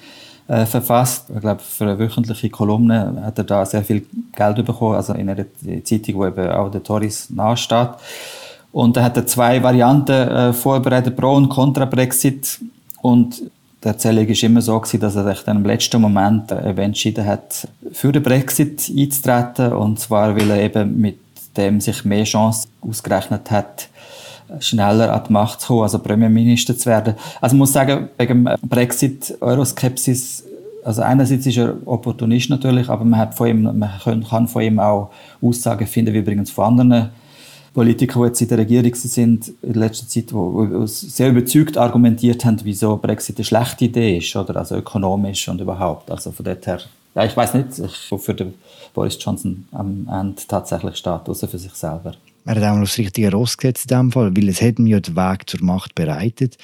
äh, 0.47 0.67
verfasst. 0.67 1.31
Ich 1.35 1.41
glaube, 1.41 1.63
für 1.63 1.85
eine 1.85 1.99
wöchentliche 1.99 2.51
Kolumne 2.51 3.23
hat 3.25 3.39
er 3.39 3.45
da 3.45 3.65
sehr 3.65 3.83
viel 3.83 4.05
Geld 4.37 4.63
bekommen, 4.63 4.97
also 4.97 5.15
in 5.15 5.31
einer 5.31 5.47
Zeitung, 5.85 6.17
wo 6.17 6.27
eben 6.27 6.51
auch 6.51 6.71
der 6.71 6.83
Tories 6.83 7.31
nahesteht. 7.31 7.89
Und 8.73 8.99
er 8.99 9.05
hat 9.05 9.17
er 9.17 9.27
zwei 9.27 9.63
Varianten 9.63 10.13
äh, 10.13 10.53
vorbereitet, 10.53 11.17
Pro- 11.17 11.37
und 11.37 11.49
Contra-Brexit. 11.49 12.61
Und 13.01 13.43
die 13.85 13.89
Erzählung 13.89 14.27
war 14.27 14.43
immer 14.43 14.63
so, 14.63 14.81
gewesen, 14.81 15.01
dass 15.01 15.15
er 15.15 15.25
sich 15.25 15.45
dann 15.45 15.59
im 15.59 15.65
letzten 15.65 16.01
Moment 16.01 16.51
entschieden 16.51 17.27
hat, 17.27 17.69
für 17.93 18.13
den 18.13 18.23
Brexit 18.23 18.91
einzutreten. 18.97 19.73
Und 19.73 20.01
zwar, 20.01 20.35
weil 20.35 20.51
er 20.51 20.63
eben 20.63 20.99
mit 20.99 21.19
dem 21.57 21.81
sich 21.81 22.05
mehr 22.05 22.25
Chance 22.25 22.67
ausgerechnet 22.81 23.51
hat, 23.51 23.89
schneller 24.61 25.13
an 25.13 25.23
die 25.29 25.33
Macht 25.33 25.61
zu 25.61 25.69
kommen, 25.69 25.83
also 25.83 25.99
Premierminister 25.99 26.77
zu 26.77 26.87
werden. 26.87 27.15
Also 27.41 27.55
ich 27.55 27.59
muss 27.59 27.73
sagen, 27.73 28.09
wegen 28.17 28.49
Brexit, 28.63 29.37
Euroskepsis, 29.41 30.45
also 30.83 31.03
einerseits 31.03 31.47
ist 31.47 31.57
er 31.57 31.77
Opportunist 31.87 32.51
natürlich, 32.51 32.89
aber 32.89 33.05
man, 33.05 33.21
hat 33.21 33.35
von 33.35 33.49
ihm, 33.49 33.63
man 33.63 33.91
kann 34.29 34.49
von 34.49 34.63
ihm 34.63 34.79
auch 34.79 35.11
Aussagen 35.43 35.87
finden, 35.87 36.13
wie 36.13 36.19
übrigens 36.19 36.51
von 36.51 36.65
anderen 36.79 37.11
Politiker, 37.75 38.21
die 38.21 38.27
jetzt 38.27 38.41
in 38.41 38.49
der 38.49 38.59
Regierung 38.59 38.95
sind 38.95 39.53
in 39.61 39.75
letzter 39.75 40.09
Zeit, 40.09 40.31
die 40.31 40.87
sehr 40.87 41.31
überzeugt 41.31 41.77
argumentiert 41.77 42.45
haben, 42.45 42.61
wieso 42.63 42.97
Brexit 42.97 43.37
eine 43.37 43.45
schlechte 43.45 43.87
Idee 43.87 44.19
ist, 44.19 44.35
oder 44.37 44.57
also 44.57 44.77
ökonomisch 44.77 45.49
und 45.49 45.61
überhaupt. 45.61 46.11
Also 46.11 46.31
von 46.31 46.45
dort 46.45 46.65
her, 46.67 46.81
ja, 47.17 47.25
ich 47.25 47.37
weiß 47.37 47.55
nicht, 47.55 47.79
ich, 47.81 48.21
für 48.23 48.35
den 48.35 48.55
Boris 48.95 49.19
Johnson 49.21 49.67
am 49.73 50.09
Ende 50.11 50.41
tatsächlich 50.47 50.97
steht, 50.97 51.29
außer 51.29 51.49
für 51.49 51.59
sich 51.59 51.75
selber. 51.75 52.15
Er 52.47 52.55
hat 52.55 52.63
auch 52.63 52.75
noch 52.77 52.85
das 52.85 52.97
richtige 52.97 53.33
Ross 53.33 53.57
gesetzt 53.57 53.91
in 53.91 53.97
dem 53.97 54.13
Fall, 54.13 54.37
weil 54.37 54.49
es 54.49 54.63
hat 54.63 54.79
ihm 54.79 54.87
ja 54.87 55.01
den 55.01 55.17
Weg 55.17 55.51
zur 55.51 55.63
Macht 55.65 55.95
bereitet 55.95 56.57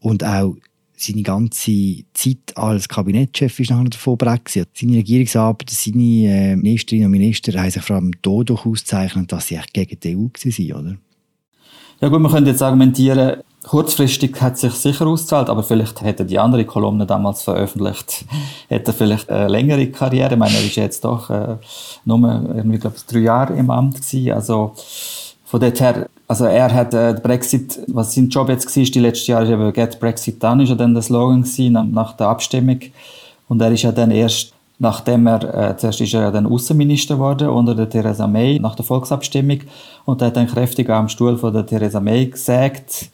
und 0.00 0.22
auch 0.22 0.54
seine 1.00 1.22
ganze 1.22 2.04
Zeit 2.12 2.56
als 2.56 2.88
Kabinettschef 2.88 3.58
ist 3.60 3.70
nachher 3.70 3.84
davon 3.84 4.18
Brexit. 4.18 4.68
Seine 4.74 4.98
Regierungsarbeit, 4.98 5.70
seine 5.70 6.52
äh, 6.52 6.56
Ministerinnen 6.56 7.06
und 7.06 7.12
Minister 7.12 7.58
haben 7.58 7.70
sich 7.70 7.82
vor 7.82 7.96
allem 7.96 8.12
dadurch 8.22 8.66
ausgezeichnet, 8.66 9.32
dass 9.32 9.46
sie 9.46 9.56
echt 9.56 9.72
gegen 9.72 9.98
die 9.98 10.16
EU 10.16 10.20
waren, 10.20 10.72
oder? 10.80 10.96
Ja 12.00 12.08
gut, 12.08 12.20
man 12.20 12.32
könnte 12.32 12.50
jetzt 12.50 12.62
argumentieren, 12.62 13.42
kurzfristig 13.62 14.40
hat 14.40 14.54
es 14.54 14.60
sich 14.60 14.72
sicher 14.72 15.06
ausgezahlt, 15.06 15.50
aber 15.50 15.62
vielleicht 15.62 16.00
hätte 16.00 16.24
die 16.24 16.38
andere 16.38 16.64
Kolumne 16.64 17.06
damals 17.06 17.42
veröffentlicht, 17.42 18.24
hätte 18.68 18.92
vielleicht 18.92 19.28
eine 19.30 19.48
längere 19.48 19.86
Karriere. 19.88 20.32
Ich 20.32 20.38
meine, 20.38 20.54
er 20.54 20.64
ist 20.64 20.76
jetzt 20.76 21.04
doch 21.04 21.28
äh, 21.30 21.56
nur 22.04 22.18
irgendwie, 22.54 22.78
glaube 22.78 22.96
ich, 22.96 23.04
drei 23.04 23.20
Jahre 23.20 23.54
im 23.54 23.70
Amt 23.70 23.96
gewesen. 23.96 24.32
Also 24.32 24.72
von 25.44 25.60
dort 25.60 25.80
her 25.80 26.08
also 26.30 26.44
er 26.44 26.72
hat 26.72 26.94
äh, 26.94 27.16
Brexit, 27.20 27.80
was 27.88 28.14
sein 28.14 28.28
Job 28.28 28.48
jetzt 28.50 28.76
war, 28.76 28.84
die 28.84 29.00
letzten 29.00 29.32
Jahre, 29.32 29.46
ist 29.46 29.50
eben 29.50 29.72
Get 29.72 29.98
Brexit 29.98 30.40
Done, 30.40 30.62
ist 30.62 30.68
ja 30.68 30.76
dann 30.76 30.94
der 30.94 31.02
Slogan 31.02 31.42
gewesen, 31.42 31.90
nach, 31.92 32.12
der 32.12 32.28
Abstimmung. 32.28 32.78
Und 33.48 33.60
er 33.60 33.72
ist 33.72 33.82
ja 33.82 33.90
dann 33.90 34.12
erst, 34.12 34.52
nachdem 34.78 35.26
er, 35.26 35.70
äh, 35.70 35.76
zuerst 35.76 36.00
ist 36.00 36.14
er 36.14 36.20
ja 36.20 36.30
dann 36.30 36.46
Außenminister 36.46 37.16
geworden 37.16 37.48
unter 37.48 37.74
der 37.74 37.90
Theresa 37.90 38.28
May, 38.28 38.60
nach 38.60 38.76
der 38.76 38.84
Volksabstimmung. 38.84 39.62
Und 40.04 40.22
er 40.22 40.28
hat 40.28 40.36
dann 40.36 40.46
kräftig 40.46 40.88
am 40.88 41.08
Stuhl 41.08 41.36
von 41.36 41.52
der 41.52 41.66
Theresa 41.66 41.98
May 41.98 42.26
gesagt. 42.26 43.10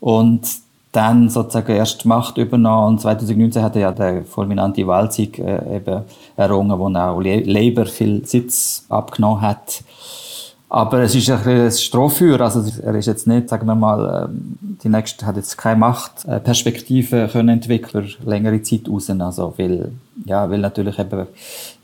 Und 0.00 0.48
dann 0.92 1.28
sozusagen 1.28 1.76
erst 1.76 2.06
Macht 2.06 2.38
übernommen. 2.38 2.94
Und 2.94 3.00
2019 3.02 3.62
hat 3.62 3.76
er 3.76 3.82
ja 3.82 3.92
der 3.92 4.24
fulminante 4.24 4.86
Wahlsieg 4.86 5.38
äh, 5.38 5.76
eben 5.76 6.04
errungen, 6.38 6.78
wo 6.78 6.86
auch 6.86 7.20
Labour 7.20 7.84
viel 7.84 8.24
Sitz 8.24 8.86
abgenommen 8.88 9.42
hat. 9.42 9.82
Aber 10.68 11.00
es 11.02 11.14
ist 11.14 11.30
ein, 11.30 11.46
ein 11.46 11.70
Strohfeuer, 11.70 12.40
also 12.40 12.64
er 12.82 12.94
ist 12.96 13.06
jetzt 13.06 13.28
nicht, 13.28 13.48
sagen 13.48 13.66
wir 13.66 13.76
mal, 13.76 14.28
ähm, 14.28 14.58
die 14.82 14.88
nächste 14.88 15.24
hat 15.24 15.36
jetzt 15.36 15.56
keine 15.56 15.78
Machtperspektive 15.78 17.28
können 17.30 17.50
entwickeln 17.50 18.12
längere 18.24 18.60
Zeit 18.62 18.88
raus, 18.88 19.08
also 19.08 19.54
weil, 19.56 19.92
ja, 20.24 20.50
weil 20.50 20.58
natürlich 20.58 20.98
eben, 20.98 21.26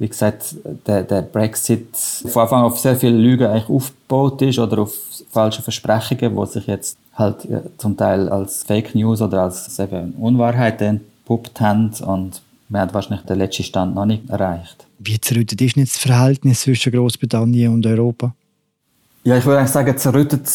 wie 0.00 0.08
gesagt, 0.08 0.56
der, 0.86 1.04
der 1.04 1.22
Brexit 1.22 1.94
von 1.94 2.42
Anfang 2.42 2.64
auf 2.64 2.78
sehr 2.78 2.96
viele 2.96 3.16
Lügen 3.16 3.46
eigentlich 3.46 3.68
aufgebaut 3.68 4.42
ist 4.42 4.58
oder 4.58 4.80
auf 4.82 4.94
falsche 5.30 5.62
Versprechungen, 5.62 6.36
die 6.36 6.46
sich 6.46 6.66
jetzt 6.66 6.98
halt 7.14 7.46
zum 7.78 7.96
Teil 7.96 8.28
als 8.28 8.64
Fake 8.64 8.96
News 8.96 9.22
oder 9.22 9.44
als 9.44 9.78
eben 9.78 10.12
Unwahrheit 10.14 10.82
entpuppt 10.82 11.60
haben 11.60 11.92
und 12.04 12.42
wir 12.68 12.80
haben 12.80 12.94
wahrscheinlich 12.94 13.26
den 13.26 13.38
letzten 13.38 13.64
Stand 13.64 13.94
noch 13.94 14.06
nicht 14.06 14.28
erreicht. 14.28 14.86
Wie 14.98 15.20
zerrüttet 15.20 15.60
ist 15.60 15.76
jetzt 15.76 15.96
das 15.96 16.02
Verhältnis 16.02 16.62
zwischen 16.62 16.90
Großbritannien 16.92 17.72
und 17.72 17.86
Europa? 17.86 18.34
Ja, 19.24 19.36
ich 19.36 19.46
würde 19.46 19.58
eigentlich 19.58 19.70
sagen, 19.70 19.96
zerrüttet 19.96 20.50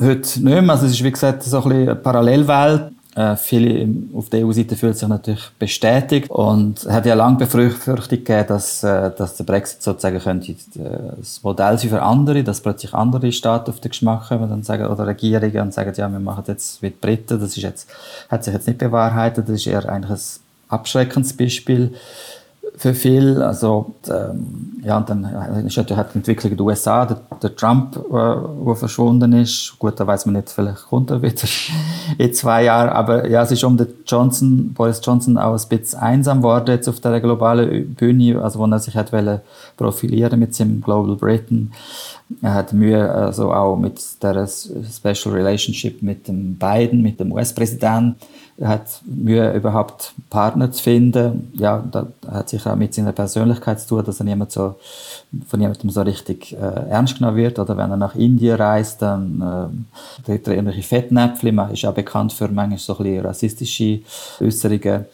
heute 0.00 0.16
nicht 0.16 0.42
mehr. 0.42 0.70
Also 0.70 0.86
es 0.86 0.92
ist, 0.92 1.04
wie 1.04 1.10
gesagt, 1.10 1.42
so 1.42 1.58
ein 1.58 1.62
bisschen 1.64 1.82
eine 1.82 1.96
Parallelwelt. 1.96 2.92
Äh, 3.14 3.36
viele 3.36 3.88
auf 4.14 4.30
der 4.30 4.46
EU-Seite 4.46 4.74
fühlen 4.74 4.94
sich 4.94 5.06
natürlich 5.06 5.50
bestätigt 5.58 6.30
und 6.30 6.78
es 6.78 6.88
hat 6.88 7.04
ja 7.04 7.14
lange 7.14 7.38
Befürchtung 7.38 7.96
gegeben, 8.08 8.46
dass, 8.46 8.82
äh, 8.84 9.10
dass 9.14 9.36
der 9.36 9.44
Brexit 9.44 9.82
sozusagen 9.82 10.18
könnte 10.20 10.52
äh, 10.52 10.56
das 11.18 11.42
Modell 11.42 11.76
sein 11.76 11.90
für 11.90 12.00
andere, 12.00 12.42
dass 12.42 12.60
plötzlich 12.60 12.94
andere 12.94 13.32
Staaten 13.32 13.70
auf 13.70 13.80
den 13.80 13.90
Geschmack 13.90 14.28
kommen 14.28 14.48
dann 14.48 14.62
sagen, 14.62 14.86
oder 14.86 15.06
Regierungen 15.06 15.60
und 15.60 15.74
sagen, 15.74 15.92
ja, 15.94 16.08
wir 16.08 16.20
machen 16.20 16.44
jetzt 16.46 16.80
wie 16.82 16.88
die 16.90 16.96
Briten. 16.98 17.38
Das 17.40 17.56
ist 17.56 17.62
jetzt, 17.62 17.90
hat 18.30 18.44
sich 18.44 18.54
jetzt 18.54 18.66
nicht 18.66 18.78
bewahrheitet. 18.78 19.48
Das 19.48 19.56
ist 19.56 19.66
eher 19.66 19.86
eigentlich 19.86 20.20
ein 20.20 20.40
abschreckendes 20.68 21.36
Beispiel 21.36 21.92
für 22.76 22.94
viel. 22.94 23.42
Also, 23.42 23.94
ähm, 24.08 24.80
ja, 24.82 24.96
und 24.96 25.08
dann 25.10 25.24
ist 25.66 25.76
natürlich 25.76 26.06
die 26.12 26.18
Entwicklung 26.18 26.52
in 26.52 26.56
den 26.56 26.66
USA, 26.66 27.04
der, 27.06 27.20
der 27.42 27.54
Trump, 27.54 27.96
äh, 27.96 28.10
der 28.66 28.74
verschwunden 28.76 29.32
ist. 29.32 29.74
Gut, 29.78 29.98
da 29.98 30.06
weiß 30.06 30.26
man 30.26 30.36
nicht, 30.36 30.50
vielleicht 30.50 30.86
kommt 30.86 31.10
er 31.10 31.20
wieder 31.20 31.42
in 32.18 32.32
zwei 32.32 32.64
Jahren. 32.64 32.88
Aber 32.90 33.28
ja, 33.28 33.42
es 33.42 33.52
ist 33.52 33.64
um 33.64 33.76
den 33.76 33.88
Johnson, 34.06 34.72
Boris 34.72 35.00
Johnson 35.04 35.38
auch 35.38 35.52
ein 35.52 35.68
bisschen 35.68 35.98
einsam 36.00 36.38
geworden 36.38 36.70
jetzt 36.70 36.88
auf 36.88 37.00
der 37.00 37.20
globalen 37.20 37.94
Bühne, 37.94 38.42
also 38.42 38.58
wo 38.58 38.66
er 38.66 38.78
sich 38.78 38.96
hat 38.96 39.10
profilieren 39.76 40.38
mit 40.38 40.54
seinem 40.54 40.80
Global 40.80 41.16
Britain. 41.16 41.72
Er 42.42 42.54
hat 42.54 42.72
Mühe, 42.72 43.10
also 43.10 43.52
auch 43.52 43.76
mit 43.76 44.00
der 44.22 44.46
Special 44.46 45.34
Relationship 45.34 46.00
mit 46.00 46.28
dem 46.28 46.56
Biden, 46.56 47.02
mit 47.02 47.18
dem 47.18 47.32
US-Präsidenten. 47.32 48.16
Er 48.56 48.68
hat 48.68 49.00
Mühe, 49.04 49.52
überhaupt 49.52 50.12
Partner 50.28 50.70
zu 50.70 50.82
finden. 50.82 51.50
Ja, 51.54 51.82
das 51.90 52.06
hat 52.30 52.48
sich 52.50 52.64
auch 52.66 52.76
mit 52.76 52.94
seiner 52.94 53.12
Persönlichkeit 53.12 53.80
zu 53.80 53.88
tun, 53.88 54.04
dass 54.04 54.20
er 54.20 54.24
niemand 54.24 54.52
so, 54.52 54.76
von 55.48 55.58
niemandem 55.58 55.90
so 55.90 56.02
richtig 56.02 56.52
äh, 56.52 56.90
ernst 56.90 57.18
genommen 57.18 57.36
wird. 57.36 57.58
Oder 57.58 57.76
wenn 57.76 57.90
er 57.90 57.96
nach 57.96 58.14
Indien 58.14 58.56
reist, 58.56 59.02
dann 59.02 59.82
äh, 60.20 60.24
tritt 60.24 60.46
er 60.46 60.54
irgendwelche 60.54 60.82
Fettnäpfchen. 60.82 61.54
Man 61.54 61.72
ist 61.72 61.84
auch 61.84 61.94
bekannt 61.94 62.32
für 62.32 62.48
manchmal 62.48 62.78
so 62.78 62.96
ein 62.96 63.02
bisschen 63.02 63.26
rassistische 63.26 64.00
Äußerungen. 64.40 65.06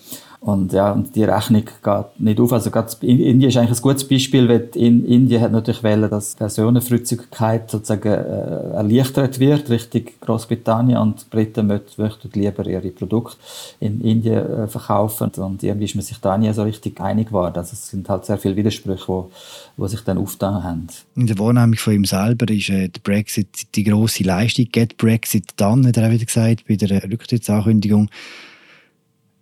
Und 0.46 0.72
ja, 0.72 0.92
und 0.92 1.16
die 1.16 1.24
Rechnung 1.24 1.64
geht 1.64 2.20
nicht 2.20 2.38
auf. 2.38 2.52
Also 2.52 2.70
gerade 2.70 2.92
Indien 3.00 3.42
ist 3.42 3.56
eigentlich 3.56 3.76
ein 3.76 3.82
gutes 3.82 4.06
Beispiel, 4.06 4.48
weil 4.48 4.68
in 4.76 5.04
Indien 5.04 5.42
hat 5.42 5.50
natürlich 5.50 5.82
wollen, 5.82 6.08
dass 6.08 6.36
Personenfreizügigkeit 6.36 7.68
sozusagen 7.68 8.12
äh, 8.12 8.74
erleichtert 8.76 9.40
wird 9.40 9.68
Richtung 9.70 10.02
Großbritannien 10.20 10.98
und 10.98 11.22
die 11.22 11.30
Briten 11.30 11.66
möchten 11.66 12.30
lieber 12.32 12.64
ihre 12.64 12.90
Produkte 12.90 13.36
in 13.80 14.00
Indien 14.00 14.36
äh, 14.36 14.68
verkaufen 14.68 15.32
und 15.34 15.64
irgendwie 15.64 15.86
ist 15.86 15.96
man 15.96 16.04
sich 16.04 16.18
da 16.18 16.38
nie 16.38 16.52
so 16.52 16.62
richtig 16.62 17.00
einig 17.00 17.26
geworden. 17.26 17.56
Also 17.56 17.72
es 17.72 17.88
sind 17.88 18.08
halt 18.08 18.24
sehr 18.24 18.38
viele 18.38 18.54
Widersprüche, 18.54 19.08
wo, 19.08 19.32
wo 19.76 19.88
sich 19.88 20.02
dann 20.02 20.16
aufgetan 20.16 20.62
haben. 20.62 20.86
In 21.16 21.26
der 21.26 21.40
Wahrnehmung 21.40 21.74
von 21.74 21.92
ihm 21.92 22.04
selber 22.04 22.48
ist 22.54 22.68
äh, 22.68 22.88
der 22.88 23.00
Brexit 23.00 23.74
die 23.74 23.82
grosse 23.82 24.22
Leistung. 24.22 24.66
Get 24.70 24.96
Brexit 24.96 25.46
dann, 25.56 25.84
hat 25.84 25.96
er 25.96 26.06
auch 26.06 26.12
wieder 26.12 26.24
gesagt, 26.24 26.68
bei 26.68 26.76
der 26.76 27.02
Rücktrittsankündigung. 27.02 28.10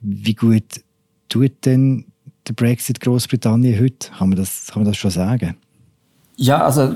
Wie 0.01 0.35
gut 0.35 0.84
tut 1.29 1.53
denn 1.65 2.07
der 2.47 2.53
Brexit 2.55 3.01
Großbritannien 3.01 3.81
heute? 3.81 4.11
Kann 4.17 4.31
man 4.31 4.39
das, 4.39 4.69
kann 4.73 4.83
man 4.83 4.91
das 4.91 4.97
schon 4.97 5.11
sagen? 5.11 5.57
Ja, 6.37 6.65
also 6.65 6.95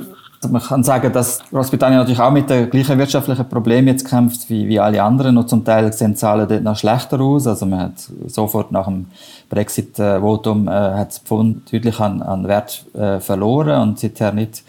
man 0.49 0.63
kann 0.63 0.85
sagen, 0.85 1.13
dass 1.13 1.41
Großbritannien 1.51 1.99
natürlich 1.99 2.21
auch 2.21 2.31
mit 2.31 2.49
den 2.49 2.71
gleichen 2.71 2.99
wirtschaftlichen 2.99 3.49
Problemen 3.49 3.89
jetzt 3.89 4.09
kämpft 4.09 4.49
wie, 4.49 4.69
wie 4.69 4.79
alle 4.79 5.03
anderen. 5.03 5.37
Und 5.37 5.49
zum 5.49 5.65
Teil 5.65 5.93
sehen 5.93 6.13
die 6.13 6.17
Zahlen 6.17 6.49
dort 6.49 6.63
noch 6.63 6.77
schlechter 6.77 7.21
aus. 7.21 7.47
Also 7.47 7.67
man 7.67 7.81
hat 7.81 8.09
sofort 8.27 8.71
nach 8.71 8.87
dem 8.87 9.07
Brexit-Votum 9.49 10.69
äh, 10.69 10.71
hat 10.71 11.09
das 11.09 11.19
Pfund 11.19 11.73
deutlich 11.73 11.99
an, 11.99 12.23
an 12.23 12.47
Wert 12.47 12.85
äh, 12.95 13.19
verloren 13.21 13.81
und 13.81 13.99
seither 13.99 14.33
nicht 14.33 14.63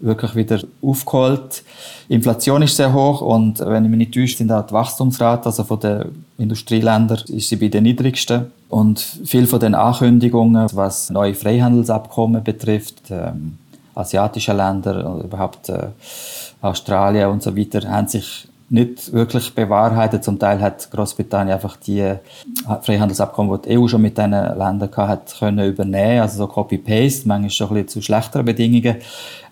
wirklich 0.00 0.34
wieder 0.34 0.60
aufgeholt. 0.82 1.62
Inflation 2.08 2.62
ist 2.62 2.76
sehr 2.76 2.92
hoch 2.92 3.22
und 3.22 3.60
wenn 3.60 3.84
ich 3.84 3.90
mich 3.90 3.98
nicht 3.98 4.14
täusche, 4.14 4.36
sind 4.36 4.52
auch 4.52 4.66
die 4.66 4.74
Wachstumsrate, 4.74 5.46
also 5.46 5.64
von 5.64 5.80
den 5.80 6.24
Industrieländern, 6.36 7.20
ist 7.28 7.48
sie 7.48 7.56
bei 7.56 7.68
den 7.68 7.84
niedrigsten. 7.84 8.52
Und 8.68 8.98
viel 9.00 9.46
von 9.46 9.60
den 9.60 9.74
Ankündigungen, 9.74 10.68
was 10.72 11.10
neue 11.10 11.34
Freihandelsabkommen 11.34 12.42
betrifft, 12.42 13.10
ähm, 13.10 13.58
asiatische 13.94 14.52
Länder, 14.52 15.20
überhaupt 15.24 15.68
äh, 15.68 15.88
Australien 16.60 17.30
und 17.30 17.42
so 17.42 17.56
weiter, 17.56 17.88
haben 17.88 18.08
sich 18.08 18.48
nicht 18.68 19.12
wirklich 19.12 19.54
bewahrheitet. 19.54 20.24
Zum 20.24 20.38
Teil 20.38 20.60
hat 20.60 20.90
Großbritannien 20.90 21.54
einfach 21.54 21.76
die 21.76 22.00
äh, 22.00 22.18
Freihandelsabkommen, 22.82 23.60
die 23.62 23.68
die 23.68 23.78
EU 23.78 23.86
schon 23.86 24.02
mit 24.02 24.18
diesen 24.18 24.32
Ländern 24.32 24.90
hatte, 24.96 25.36
können 25.38 25.68
übernehmen. 25.68 26.20
Also 26.20 26.38
so 26.38 26.46
Copy-Paste, 26.48 27.28
manchmal 27.28 27.50
schon 27.50 27.68
ein 27.68 27.74
bisschen 27.74 27.88
zu 27.88 28.02
schlechteren 28.02 28.44
Bedingungen. 28.44 28.96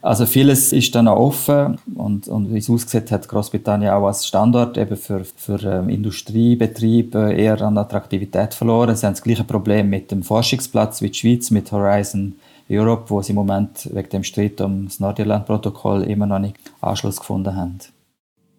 Also 0.03 0.27
vieles 0.27 0.73
ist 0.73 0.95
dann 0.95 1.09
auch 1.09 1.19
offen 1.19 1.79
und, 1.95 2.29
und 2.29 2.53
wie 2.53 2.59
es 2.59 2.69
aussieht, 2.69 3.11
hat 3.11 3.29
Großbritannien 3.29 3.93
auch 3.93 4.07
als 4.07 4.27
Standort 4.27 4.77
eben 4.77 4.97
für, 4.97 5.25
für 5.25 5.63
ähm, 5.63 5.89
Industriebetriebe 5.89 7.33
eher 7.33 7.63
an 7.63 7.79
Attraktivität 7.79 8.53
verloren. 8.53 8.97
Sie 8.97 9.07
haben 9.07 9.15
das 9.15 9.23
gleiche 9.23 9.45
Problem 9.45 9.89
mit 9.89 10.11
dem 10.11 10.23
Forschungsplatz 10.23 11.01
wie 11.01 11.11
die 11.11 11.19
Schweiz 11.19 11.51
mit 11.51 11.71
Horizon 11.73 12.35
Europe, 12.69 13.05
wo 13.09 13.23
sie 13.23 13.31
im 13.31 13.37
Moment 13.37 13.89
wegen 13.93 14.09
dem 14.09 14.25
Streit 14.25 14.61
um 14.61 14.87
das 14.87 15.01
Nordirland-Protokoll 15.01 16.03
immer 16.03 16.27
noch 16.27 16.39
nicht 16.39 16.57
Anschluss 16.81 17.19
gefunden 17.19 17.55
haben 17.57 17.79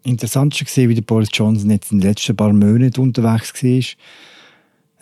Interessant 0.05 0.55
war 0.55 0.65
gesehen, 0.65 0.89
wie 0.89 0.95
der 0.95 1.03
Boris 1.03 1.29
Johnson 1.33 1.71
jetzt 1.71 1.93
in 1.93 2.01
den 2.01 2.09
letzten 2.09 2.35
paar 2.35 2.53
Monaten 2.53 3.01
unterwegs 3.01 3.53
war. 3.63 3.83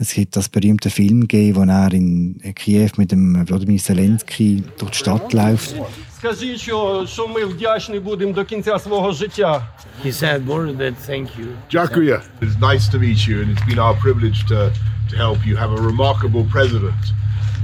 Es 0.00 0.14
gibt 0.14 0.36
das 0.36 0.48
berühmte 0.48 0.90
Film 0.90 1.22
gegeben, 1.22 1.56
wo 1.56 1.62
er 1.62 1.92
in 1.92 2.40
Kiew 2.54 2.90
mit 2.96 3.10
dem 3.10 3.48
Wladimir 3.48 3.78
Zelensky 3.78 4.62
durch 4.78 4.92
die 4.92 4.98
Stadt 4.98 5.32
läuft. 5.32 5.74
Скажи, 6.18 6.58
що, 6.58 7.06
що 7.08 7.28
ми 7.28 7.44
вдячні 7.44 8.00
будемо 8.00 8.32
до 8.32 8.44
кінця 8.44 8.78
свого 8.78 9.12
життя. 9.12 9.66
He 10.04 10.12
said 10.12 10.46
more 10.46 10.76
than 10.76 10.94
thank 11.08 11.28
you. 11.38 11.46
Jakuya, 11.70 12.20
it's 12.42 12.58
nice 12.60 12.88
to 12.92 12.98
meet 12.98 13.20
you, 13.28 13.42
and 13.42 13.50
it's 13.52 13.66
been 13.68 13.78
our 13.78 13.96
privilege 14.06 14.40
to, 14.46 14.72
to 15.10 15.16
help 15.16 15.38
you 15.46 15.56
have 15.56 15.72
a 15.78 15.80
remarkable 15.90 16.44
president, 16.56 17.02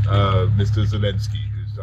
uh, 0.06 0.46
Mr. 0.58 0.86
Zelensky. 0.86 1.42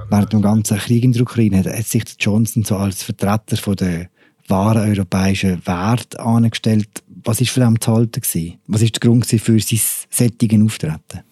Während 0.10 0.32
dem 0.32 0.42
ganzen 0.42 0.78
Krieg 0.78 1.04
in 1.04 1.12
der 1.12 1.24
Ukraine 1.24 1.58
hat 1.58 1.86
sich 1.86 2.04
Johnson 2.20 2.64
so 2.64 2.76
als 2.78 3.04
Vertreter 3.04 3.58
von 3.58 3.76
der 3.76 4.10
wahren 4.49 4.89
europäischen 4.89 5.65
Wert 5.67 6.19
angestellt. 6.19 6.89
Was 7.25 7.41
war 7.41 7.47
für 7.47 7.61
ihn 7.63 7.81
zu 7.81 7.93
halten? 7.93 8.23
Was 8.67 8.83
war 8.83 8.89
der 8.89 9.01
Grund 9.01 9.27
für 9.27 9.61
sein 9.61 9.81
sättigen 10.11 10.65
Auftreten? 10.65 11.23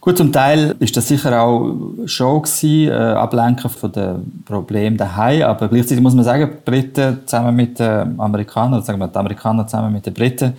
Gut, 0.00 0.16
zum 0.16 0.32
Teil 0.32 0.76
ist 0.78 0.96
das 0.96 1.08
sicher 1.08 1.42
auch 1.42 1.76
Show 2.06 2.40
gewesen, 2.40 2.88
äh, 2.88 2.94
Ablenken 2.94 3.68
von 3.68 3.92
den 3.92 4.42
Problemen 4.46 4.96
daheim, 4.96 5.42
aber 5.42 5.68
gleichzeitig 5.68 6.02
muss 6.02 6.14
man 6.14 6.24
sagen, 6.24 6.50
die 6.50 6.70
Briten 6.70 7.18
zusammen 7.26 7.54
mit 7.54 7.78
den 7.78 8.18
Amerikanern, 8.18 8.82
sagen 8.82 8.98
wir 8.98 9.08
die 9.08 9.18
Amerikaner 9.18 9.66
zusammen 9.66 9.92
mit 9.92 10.06
den 10.06 10.14
Briten, 10.14 10.54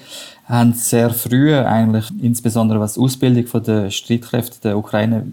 haben 0.46 0.74
sehr 0.74 1.10
früh 1.10 1.56
eigentlich, 1.56 2.06
insbesondere 2.22 2.80
was 2.80 2.94
die 2.94 3.00
Ausbildung 3.00 3.64
der 3.64 3.90
Streitkräfte 3.90 4.62
der 4.62 4.78
Ukraine 4.78 5.32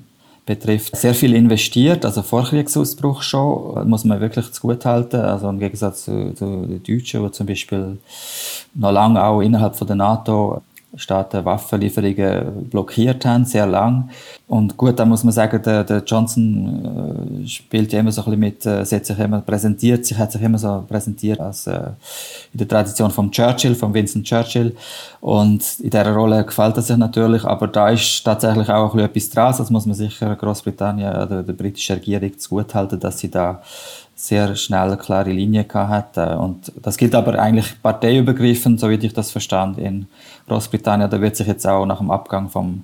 betrifft, 0.49 0.97
sehr 0.97 1.15
viel 1.15 1.35
investiert, 1.35 2.07
also 2.07 2.23
vor 2.23 2.43
Kriegsausbruch 2.45 3.21
schon, 3.21 3.87
muss 3.87 4.05
man 4.05 4.19
wirklich 4.21 4.51
zu 4.51 4.63
gut 4.63 4.85
halten, 4.87 5.21
also 5.21 5.49
im 5.51 5.59
Gegensatz 5.59 6.05
zu, 6.07 6.33
zu 6.35 6.47
den 6.67 6.83
Deutschen, 6.83 7.23
die 7.23 7.31
zum 7.33 7.47
Beispiel 7.47 7.99
noch 8.75 8.91
lange 8.91 9.23
auch 9.23 9.43
innerhalb 9.43 9.77
von 9.77 9.87
der 9.87 9.97
NATO 9.97 10.63
Staaten 10.95 11.45
Waffenlieferungen 11.45 12.69
blockiert 12.71 13.25
haben, 13.27 13.45
sehr 13.45 13.67
lang. 13.67 14.11
Und 14.47 14.77
gut, 14.77 14.99
da 14.99 15.05
muss 15.05 15.23
man 15.23 15.33
sagen, 15.33 15.63
der, 15.63 15.85
der 15.85 16.03
Johnson 16.03 17.43
äh, 17.45 17.47
spielt 17.47 17.93
ja 17.93 18.01
immer 18.01 18.11
so 18.11 18.23
ein 18.23 18.41
bisschen 18.41 18.41
mit, 18.41 18.67
äh, 18.67 18.85
sich 18.85 19.19
immer 19.19 19.43
präsentiert, 19.43 20.07
sich 20.07 20.17
hat 20.17 20.33
sich 20.33 20.41
immer 20.41 20.59
so 20.59 20.85
präsentiert 20.89 21.41
als 21.41 21.67
äh, 21.67 21.91
in 22.53 22.59
der 22.59 22.69
Tradition 22.69 23.11
vom 23.11 23.31
Churchill, 23.31 23.75
von 23.75 23.93
Winston 23.93 24.25
Churchill. 24.25 24.75
Und 25.21 25.63
in 25.81 25.91
dieser 25.91 26.15
Rolle 26.15 26.45
gefällt 26.45 26.77
er 26.77 26.83
sich 26.83 26.97
natürlich, 26.97 27.45
aber 27.45 27.69
da 27.69 27.91
ist 27.91 28.25
tatsächlich 28.25 28.71
auch 28.71 28.95
ein 28.95 29.11
bisschen 29.13 29.29
etwas 29.29 29.31
dran. 29.31 29.55
Das 29.59 29.71
muss 29.71 29.87
man 29.87 29.95
sicher 29.95 30.35
Großbritannien 30.35 31.11
oder 31.11 31.43
der 31.43 31.53
britischen 31.53 31.97
Regierung 31.97 32.39
zugutehalten, 32.39 32.99
dass 32.99 33.19
sie 33.19 33.31
da 33.31 33.61
sehr 34.19 34.57
schnell 34.57 34.89
eine 34.89 34.97
klare 34.97 35.31
Linie 35.31 35.65
gehabt 35.65 36.17
hat. 36.17 36.39
Und 36.39 36.73
das 36.83 36.97
gilt 36.97 37.15
aber 37.15 37.39
eigentlich 37.39 37.81
parteiübergreifend, 37.81 38.81
so 38.81 38.91
wie 38.91 38.95
ich 38.95 39.13
das 39.13 39.31
verstand, 39.31 39.79
in 39.79 40.07
Großbritannien. 40.49 41.09
Da 41.09 41.21
wird 41.21 41.37
sich 41.37 41.47
jetzt 41.47 41.67
auch 41.67 41.87
nach 41.87 41.99
dem 41.99 42.11
Abgang 42.11 42.49
von 42.49 42.83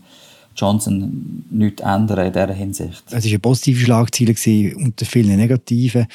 Johnson 0.54 1.44
nichts 1.50 1.82
ändern 1.82 2.26
in 2.26 2.32
dieser 2.32 2.52
Hinsicht. 2.52 3.02
Es 3.08 3.24
war 3.24 3.28
eine 3.28 3.38
positive 3.40 3.84
Schlagzeile 3.84 4.76
unter 4.76 5.04
vielen 5.04 5.36
negativen. 5.36 6.06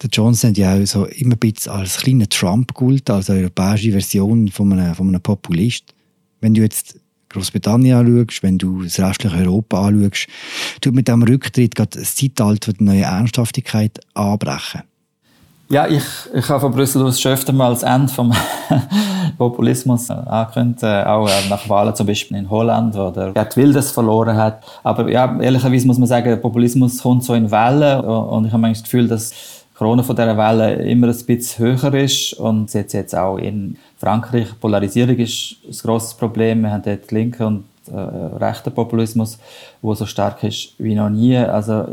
Der 0.00 0.10
Johnson 0.10 0.50
hat 0.50 0.58
ja 0.58 0.76
auch 0.76 0.86
so 0.86 1.06
immer 1.06 1.34
ein 1.34 1.38
bisschen 1.38 1.72
als 1.72 1.96
kleiner 1.96 2.28
Trump 2.28 2.72
gilt, 2.74 3.10
als 3.10 3.28
europäische 3.28 3.90
Version 3.90 4.48
von 4.48 4.72
einem, 4.72 4.94
von 4.94 5.08
einem 5.08 5.20
Populist. 5.20 5.92
Wenn 6.40 6.54
du 6.54 6.60
jetzt 6.60 7.00
Großbritannien 7.30 7.98
anschaust, 7.98 8.42
wenn 8.42 8.58
du 8.58 8.82
das 8.82 8.98
restliche 8.98 9.36
Europa 9.36 9.86
anschaust, 9.86 10.26
tut 10.80 10.94
mit 10.94 11.08
diesem 11.08 11.22
Rücktritt 11.22 11.74
gerade 11.74 11.98
das 11.98 12.14
Zeitalter 12.14 12.72
der 12.72 12.84
neuen 12.84 13.02
Ernsthaftigkeit 13.02 14.00
anbrechen. 14.14 14.82
Ja, 15.68 15.88
ich, 15.88 16.04
ich 16.32 16.48
habe 16.48 16.60
von 16.60 16.70
Brüssel 16.70 17.02
aus 17.02 17.20
schon 17.20 17.32
öfter 17.32 17.52
mal 17.52 17.70
das 17.70 17.82
Ende 17.82 18.06
vom 18.06 18.32
Populismus 19.38 20.08
angekündigt, 20.10 20.84
äh, 20.84 21.02
auch 21.02 21.28
äh, 21.28 21.48
nach 21.50 21.68
Wahlen 21.68 21.92
zum 21.92 22.06
Beispiel 22.06 22.36
in 22.36 22.48
Holland, 22.48 22.94
wo 22.94 23.10
der 23.10 23.32
Gerd 23.32 23.56
Wilders 23.56 23.90
verloren 23.90 24.36
hat. 24.36 24.62
Aber 24.84 25.10
ja, 25.10 25.36
ehrlicherweise 25.40 25.88
muss 25.88 25.98
man 25.98 26.06
sagen, 26.06 26.28
der 26.28 26.36
Populismus 26.36 27.02
kommt 27.02 27.24
so 27.24 27.34
in 27.34 27.50
Wellen 27.50 28.00
und 28.04 28.46
ich 28.46 28.52
habe 28.52 28.60
manchmal 28.60 28.74
das 28.74 28.82
Gefühl, 28.84 29.08
dass 29.08 29.32
Corona 29.76 30.02
von 30.02 30.16
dieser 30.16 30.36
Welle 30.38 30.74
immer 30.84 31.08
ein 31.08 31.26
bisschen 31.26 31.76
höher 31.76 31.94
ist 31.94 32.32
und 32.34 32.72
jetzt, 32.72 32.94
jetzt 32.94 33.14
auch 33.14 33.36
in 33.36 33.76
Frankreich 33.98 34.48
Polarisierung 34.58 35.16
ist 35.16 35.56
ein 35.68 35.76
grosses 35.82 36.14
Problem. 36.14 36.62
Wir 36.62 36.70
haben 36.70 36.82
dort 36.82 37.12
linken 37.12 37.42
und 37.44 37.64
äh, 37.92 37.98
rechten 37.98 38.72
Populismus, 38.72 39.38
wo 39.82 39.94
so 39.94 40.06
stark 40.06 40.42
ist 40.44 40.72
wie 40.78 40.94
noch 40.94 41.10
nie. 41.10 41.36
Also 41.36 41.88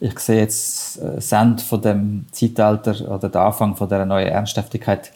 ich 0.00 0.18
sehe 0.18 0.40
jetzt 0.40 0.98
äh, 0.98 1.16
das 1.16 1.30
Ende 1.32 1.62
von 1.62 1.82
dem 1.82 2.24
Zeitalter 2.32 2.94
oder 3.14 3.28
den 3.28 3.40
Anfang 3.40 3.76
von 3.76 3.88
der 3.90 4.06
neuen 4.06 4.28
Ernsthaftigkeit 4.28 5.12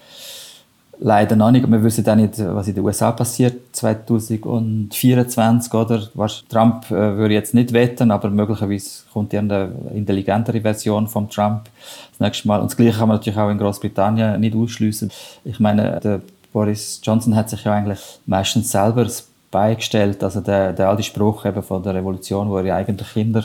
leider 1.03 1.37
noch 1.37 1.51
nicht. 1.51 1.69
Wir 1.69 1.83
wissen 1.83 2.09
auch 2.09 2.15
nicht, 2.15 2.39
was 2.39 2.69
in 2.69 2.75
den 2.75 2.85
USA 2.85 3.13
passiert 3.13 3.55
2024, 3.73 5.75
oder? 5.75 6.09
Was 6.15 6.45
Trump 6.49 6.91
äh, 6.91 7.17
würde 7.17 7.35
jetzt 7.35 7.55
nicht 7.55 7.73
wetten, 7.73 8.11
aber 8.11 8.31
möglicherweise 8.31 9.03
kommt 9.13 9.35
eine 9.35 9.73
intelligentere 9.95 10.61
Version 10.61 11.09
von 11.09 11.29
Trump 11.29 11.69
das 12.13 12.21
nächste 12.21 12.49
Mal. 12.49 12.61
Und 12.61 12.71
das 12.71 12.77
Gleiche 12.77 12.99
kann 12.99 13.09
man 13.09 13.19
natürlich 13.19 13.39
auch 13.39 13.51
in 13.51 13.59
Großbritannien 13.59 14.41
nicht 14.41 14.57
ausschließen. 14.57 15.11
Ich 15.45 15.61
meine, 15.61 16.01
der 16.01 16.21
Boris 16.53 17.01
Johnson 17.03 17.35
hat 17.35 17.51
sich 17.51 17.65
ja 17.65 17.73
eigentlich 17.73 18.01
meistens 18.27 18.71
selber 18.71 19.07
beigestellt. 19.51 20.23
Also 20.23 20.41
der, 20.41 20.73
der 20.73 20.89
alte 20.89 21.03
Spruch 21.03 21.45
eben 21.45 21.63
von 21.63 21.83
der 21.83 21.95
Revolution, 21.95 22.49
wo 22.49 22.59
er 22.59 22.65
ja 22.65 22.77
eigentlich 22.77 23.13
Kinder 23.13 23.45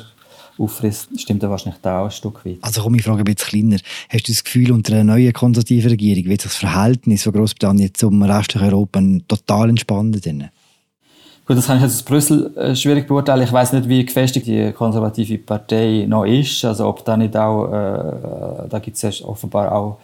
auffrisst, 0.59 1.09
stimmt 1.19 1.43
ja 1.43 1.49
wahrscheinlich 1.49 1.81
da 1.81 2.01
auch 2.01 2.05
ein 2.05 2.11
Stück 2.11 2.45
weit. 2.45 2.57
Also 2.61 2.81
komm, 2.81 2.95
ich 2.95 3.03
frage 3.03 3.19
ein 3.19 3.23
bisschen 3.25 3.49
kleiner. 3.49 3.77
Hast 4.09 4.27
du 4.27 4.31
das 4.31 4.43
Gefühl, 4.43 4.71
unter 4.71 4.93
einer 4.93 5.03
neuen 5.03 5.33
konservativen 5.33 5.89
Regierung 5.89 6.25
wird 6.25 6.45
das 6.45 6.55
Verhältnis 6.55 7.23
von 7.23 7.33
Großbritannien 7.33 7.93
zum 7.93 8.21
restlichen 8.23 8.67
Europa 8.67 9.01
total 9.27 9.69
entspannen? 9.69 10.49
Gut, 11.47 11.57
das 11.57 11.67
kann 11.67 11.77
ich 11.77 11.83
jetzt 11.83 11.95
aus 11.95 12.03
Brüssel 12.03 12.57
äh, 12.57 12.75
schwierig 12.75 13.07
beurteilen. 13.07 13.43
Ich 13.43 13.53
weiß 13.53 13.71
nicht, 13.71 13.87
wie 13.87 14.05
gefestigt 14.05 14.47
die 14.47 14.73
konservative 14.73 15.37
Partei 15.37 16.05
noch 16.05 16.25
ist. 16.25 16.65
Also 16.65 16.87
ob 16.87 17.05
da 17.05 17.15
nicht 17.15 17.37
auch, 17.37 17.67
äh, 17.67 18.67
da 18.69 18.79
gibt 18.79 18.97
es 18.97 19.03
ja 19.03 19.25
offenbar 19.25 19.71
auch 19.71 19.97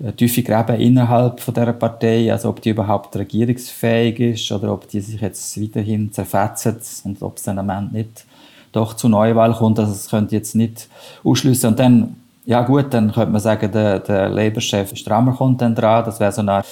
äh, 0.00 0.12
tiefe 0.12 0.44
Gräben 0.44 0.80
innerhalb 0.80 1.40
von 1.40 1.52
dieser 1.52 1.72
Partei, 1.72 2.30
also 2.30 2.50
ob 2.50 2.62
die 2.62 2.70
überhaupt 2.70 3.16
regierungsfähig 3.16 4.20
ist 4.20 4.52
oder 4.52 4.72
ob 4.72 4.88
die 4.88 5.00
sich 5.00 5.20
jetzt 5.20 5.60
weiterhin 5.60 6.12
zerfetzt 6.12 7.04
und 7.04 7.20
ob 7.22 7.38
es 7.38 7.42
dann 7.42 7.58
am 7.58 7.70
Ende 7.70 7.96
nicht 7.96 8.24
doch 8.72 8.94
zu 8.94 9.08
Neuwahlen 9.08 9.54
kommt. 9.54 9.78
Also 9.78 9.92
das 9.92 10.08
könnte 10.08 10.34
jetzt 10.36 10.54
nicht 10.54 10.88
ausschließen. 11.24 11.70
Und 11.70 11.78
dann, 11.78 12.16
ja 12.44 12.62
gut, 12.62 12.86
dann 12.90 13.12
könnte 13.12 13.32
man 13.32 13.40
sagen, 13.40 13.70
der, 13.72 14.00
der 14.00 14.28
Labour-Chef 14.28 14.96
Strammer 14.96 15.34
kommt 15.34 15.60
dann 15.60 15.74
dran. 15.74 16.04
Das 16.04 16.20
wäre 16.20 16.32
so 16.32 16.40
eine 16.40 16.62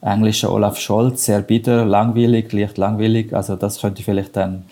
englische 0.00 0.50
Olaf 0.50 0.78
Scholz, 0.78 1.24
sehr 1.24 1.42
bitter, 1.42 1.84
langweilig, 1.84 2.52
leicht 2.52 2.78
langweilig. 2.78 3.34
Also 3.34 3.56
das 3.56 3.80
könnte 3.80 4.02
vielleicht 4.02 4.36
dann 4.36 4.64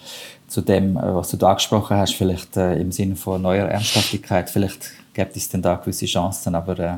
zu 0.48 0.62
dem, 0.62 0.96
äh, 0.96 1.14
was 1.14 1.30
du 1.30 1.36
da 1.36 1.50
angesprochen 1.50 1.96
hast, 1.96 2.14
vielleicht 2.14 2.56
äh, 2.56 2.80
im 2.80 2.90
Sinne 2.90 3.16
von 3.16 3.42
neuer 3.42 3.66
Ernsthaftigkeit, 3.66 4.50
vielleicht 4.50 4.90
gibt 5.12 5.36
es 5.36 5.48
dann 5.48 5.62
da 5.62 5.74
gewisse 5.76 6.06
Chancen, 6.06 6.54
aber 6.54 6.78
äh, 6.78 6.96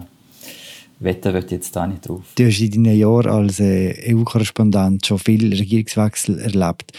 wetten 1.01 1.33
wird 1.35 1.51
jetzt 1.51 1.75
da 1.75 1.87
nicht 1.87 2.09
drauf. 2.09 2.23
Du 2.37 2.47
hast 2.47 2.61
in 2.61 2.85
deinen 2.85 2.97
Jahren 2.97 3.31
als 3.31 3.59
äh, 3.59 4.15
EU-Korrespondent 4.15 5.05
schon 5.05 5.19
viele 5.19 5.59
Regierungswechsel 5.59 6.39
erlebt 6.39 6.93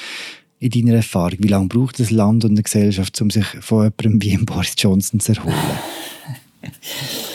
in 0.62 0.70
deiner 0.70 0.98
Erfahrung? 0.98 1.38
Wie 1.40 1.48
lange 1.48 1.68
braucht 1.68 2.00
das 2.00 2.12
Land 2.12 2.46
und 2.46 2.52
eine 2.52 2.64
Gesellschaft, 2.64 3.20
um 3.22 3.30
sich 3.30 3.46
von 3.60 3.92
jemandem 4.00 4.22
wie 4.22 4.38
Boris 4.38 4.76
Johnson 4.78 5.20
zu 5.20 5.34
erholen? 5.34 5.56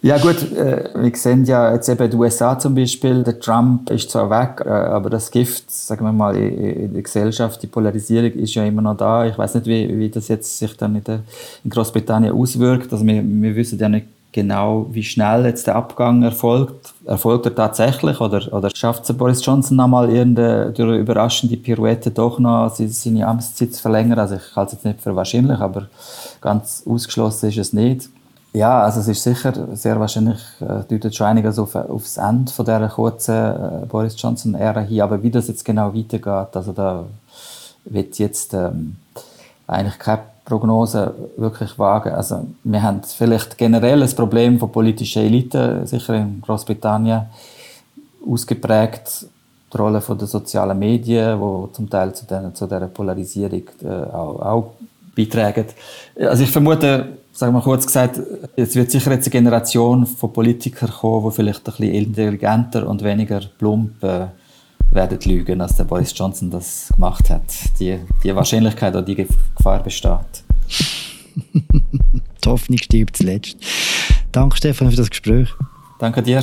Ja 0.00 0.16
gut, 0.18 0.52
äh, 0.52 0.90
wir 0.94 1.16
sehen 1.16 1.44
ja 1.44 1.74
jetzt 1.74 1.88
eben 1.88 2.08
die 2.08 2.16
USA 2.16 2.56
zum 2.56 2.74
Beispiel, 2.76 3.24
der 3.24 3.40
Trump 3.40 3.90
ist 3.90 4.10
zwar 4.10 4.30
weg, 4.30 4.64
äh, 4.64 4.68
aber 4.68 5.10
das 5.10 5.28
Gift, 5.28 5.68
sagen 5.72 6.04
wir 6.04 6.12
mal, 6.12 6.36
in 6.36 6.92
der 6.92 7.02
Gesellschaft, 7.02 7.60
die 7.64 7.66
Polarisierung 7.66 8.30
ist 8.34 8.54
ja 8.54 8.64
immer 8.64 8.80
noch 8.80 8.96
da. 8.96 9.26
Ich 9.26 9.36
weiß 9.36 9.56
nicht, 9.56 9.66
wie, 9.66 9.98
wie 9.98 10.08
das 10.08 10.28
jetzt 10.28 10.56
sich 10.56 10.76
dann 10.76 10.94
in, 10.94 11.02
der, 11.02 11.20
in 11.64 11.70
Großbritannien 11.70 12.32
auswirkt. 12.32 12.92
Also 12.92 13.04
wir, 13.04 13.24
wir 13.24 13.56
wissen 13.56 13.76
ja 13.76 13.88
nicht 13.88 14.06
genau, 14.32 14.86
wie 14.90 15.02
schnell 15.02 15.46
jetzt 15.46 15.66
der 15.66 15.76
Abgang 15.76 16.22
erfolgt. 16.22 16.94
Erfolgt 17.06 17.46
er 17.46 17.54
tatsächlich 17.54 18.20
oder, 18.20 18.52
oder 18.52 18.70
schafft 18.74 19.08
es 19.08 19.16
Boris 19.16 19.44
Johnson 19.44 19.76
nochmal 19.76 20.10
irgendeine 20.10 20.72
durch 20.72 20.88
eine 20.88 20.98
überraschende 20.98 21.56
Pirouette 21.56 22.10
doch 22.10 22.38
noch 22.38 22.74
seine 22.74 23.26
Amtszeit 23.26 23.74
zu 23.74 23.82
verlängern? 23.82 24.18
Also 24.18 24.36
ich 24.36 24.56
halte 24.56 24.68
es 24.68 24.72
jetzt 24.74 24.84
nicht 24.84 25.00
für 25.00 25.16
wahrscheinlich, 25.16 25.58
aber 25.58 25.88
ganz 26.40 26.82
ausgeschlossen 26.86 27.48
ist 27.48 27.58
es 27.58 27.72
nicht. 27.72 28.08
Ja, 28.54 28.82
also 28.82 29.00
es 29.00 29.08
ist 29.08 29.22
sicher 29.22 29.52
sehr 29.76 30.00
wahrscheinlich, 30.00 30.40
äh, 30.60 30.82
deutet 30.88 31.14
schon 31.14 31.26
einiges 31.26 31.58
auf, 31.58 31.74
auf 31.74 32.02
das 32.02 32.16
Ende 32.16 32.50
von 32.50 32.64
dieser 32.64 32.88
kurzen 32.88 33.34
äh, 33.34 33.86
Boris 33.86 34.20
Johnson-Ära 34.20 34.80
hin, 34.80 35.02
aber 35.02 35.22
wie 35.22 35.30
das 35.30 35.48
jetzt 35.48 35.64
genau 35.64 35.94
weitergeht, 35.94 36.56
also 36.56 36.72
da 36.72 37.04
wird 37.84 38.18
jetzt 38.18 38.54
ähm, 38.54 38.96
eigentlich 39.66 39.98
kein 39.98 40.20
Prognose 40.48 41.14
wirklich 41.36 41.78
wagen. 41.78 42.14
Also 42.14 42.46
wir 42.64 42.82
haben 42.82 43.02
vielleicht 43.04 43.58
generell 43.58 44.02
ein 44.02 44.16
Problem 44.16 44.58
von 44.58 44.72
politischen 44.72 45.22
Eliten, 45.22 45.86
sicher 45.86 46.14
in 46.14 46.40
Großbritannien 46.40 47.26
ausgeprägt, 48.26 49.26
die 49.70 49.76
Rolle 49.76 50.00
der 50.00 50.26
sozialen 50.26 50.78
Medien, 50.78 51.38
wo 51.38 51.68
zum 51.70 51.90
Teil 51.90 52.14
zu, 52.14 52.24
den, 52.24 52.54
zu 52.54 52.64
dieser 52.64 52.86
Polarisierung 52.86 53.62
äh, 53.84 53.88
auch, 53.88 54.40
auch 54.40 54.72
beitragen. 55.14 55.66
Also 56.18 56.44
ich 56.44 56.50
vermute, 56.50 57.18
sagen 57.32 57.52
wir 57.52 57.60
kurz 57.60 57.86
gesagt, 57.86 58.18
es 58.56 58.74
wird 58.74 58.90
sicher 58.90 59.10
jetzt 59.12 59.26
eine 59.26 59.32
Generation 59.32 60.06
von 60.06 60.32
Politikern 60.32 60.90
kommen, 60.90 61.28
die 61.28 61.36
vielleicht 61.36 61.68
ein 61.68 61.74
bisschen 61.74 61.94
intelligenter 61.94 62.88
und 62.88 63.04
weniger 63.04 63.42
plump 63.58 64.02
äh, 64.02 64.28
werden 64.90 65.18
lügen, 65.24 65.60
als 65.60 65.76
der 65.76 65.84
Boris 65.84 66.12
Johnson 66.16 66.50
das 66.50 66.92
gemacht 66.94 67.30
hat. 67.30 67.42
Die, 67.78 67.98
die 68.22 68.34
Wahrscheinlichkeit 68.34 68.94
oder 68.94 69.02
die 69.02 69.14
Gefahr 69.14 69.82
besteht. 69.82 70.44
die 71.62 72.48
Hoffnung 72.48 72.78
stirbt 72.78 73.16
zuletzt. 73.16 73.56
Danke, 74.32 74.56
Stefan, 74.56 74.90
für 74.90 74.96
das 74.96 75.10
Gespräch. 75.10 75.48
Danke 75.98 76.22
dir. 76.22 76.42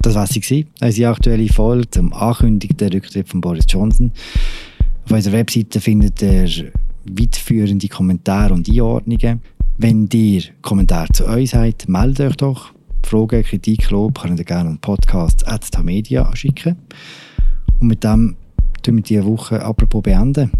Das 0.00 0.14
war 0.14 0.26
sie, 0.26 0.66
unsere 0.80 1.10
aktuelle 1.10 1.48
Folge 1.48 1.90
zum 1.90 2.12
ankündigten 2.12 2.92
Rücktritt 2.92 3.28
von 3.28 3.40
Boris 3.40 3.64
Johnson. 3.68 4.12
Auf 5.04 5.12
unserer 5.12 5.34
Webseite 5.34 5.80
findet 5.80 6.22
ihr 6.22 6.72
weitführende 7.04 7.88
Kommentare 7.88 8.54
und 8.54 8.68
Einordnungen. 8.68 9.42
Wenn 9.76 10.08
ihr 10.12 10.42
Kommentare 10.62 11.08
zu 11.12 11.26
euch 11.26 11.54
habt, 11.54 11.88
meldet 11.88 12.20
euch 12.20 12.36
doch. 12.36 12.77
Fragen, 13.08 13.42
Kritik, 13.42 13.90
Lob 13.90 14.20
könnt 14.20 14.38
ihr 14.38 14.44
gerne 14.44 14.68
an 14.68 14.78
podcast.tamedia 14.78 16.30
schicken. 16.36 16.76
Und 17.80 17.88
mit 17.88 18.04
dem 18.04 18.36
tun 18.82 18.96
wir 18.96 19.02
diese 19.02 19.24
Woche 19.24 19.62
apropos 19.62 20.02
beenden. 20.02 20.50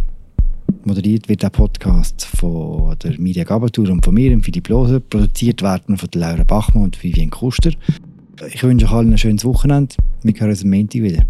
Moderiert 0.85 1.29
wird 1.29 1.43
der 1.43 1.51
Podcast 1.51 2.25
von 2.25 2.97
der 3.03 3.21
Media 3.21 3.45
Gabatur 3.45 3.91
und 3.91 4.03
von 4.03 4.15
mir, 4.15 4.39
Philipp 4.41 4.69
Loser. 4.71 5.01
Produziert 5.01 5.61
werden 5.61 5.99
von 5.99 6.09
Laura 6.15 6.45
Bachmann 6.45 6.85
und 6.85 7.03
Vivian 7.03 7.29
Kuster. 7.29 7.73
Ich 8.51 8.63
wünsche 8.63 8.87
euch 8.87 8.93
allen 8.93 9.13
ein 9.13 9.19
schönes 9.19 9.45
Wochenende. 9.45 9.95
Wir 10.23 10.33
hören 10.33 10.49
uns 10.49 10.63
am 10.63 10.71
Montag 10.71 11.03
wieder. 11.03 11.25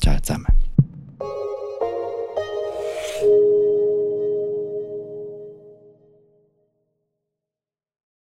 Ciao 0.00 0.18
zusammen. 0.18 0.57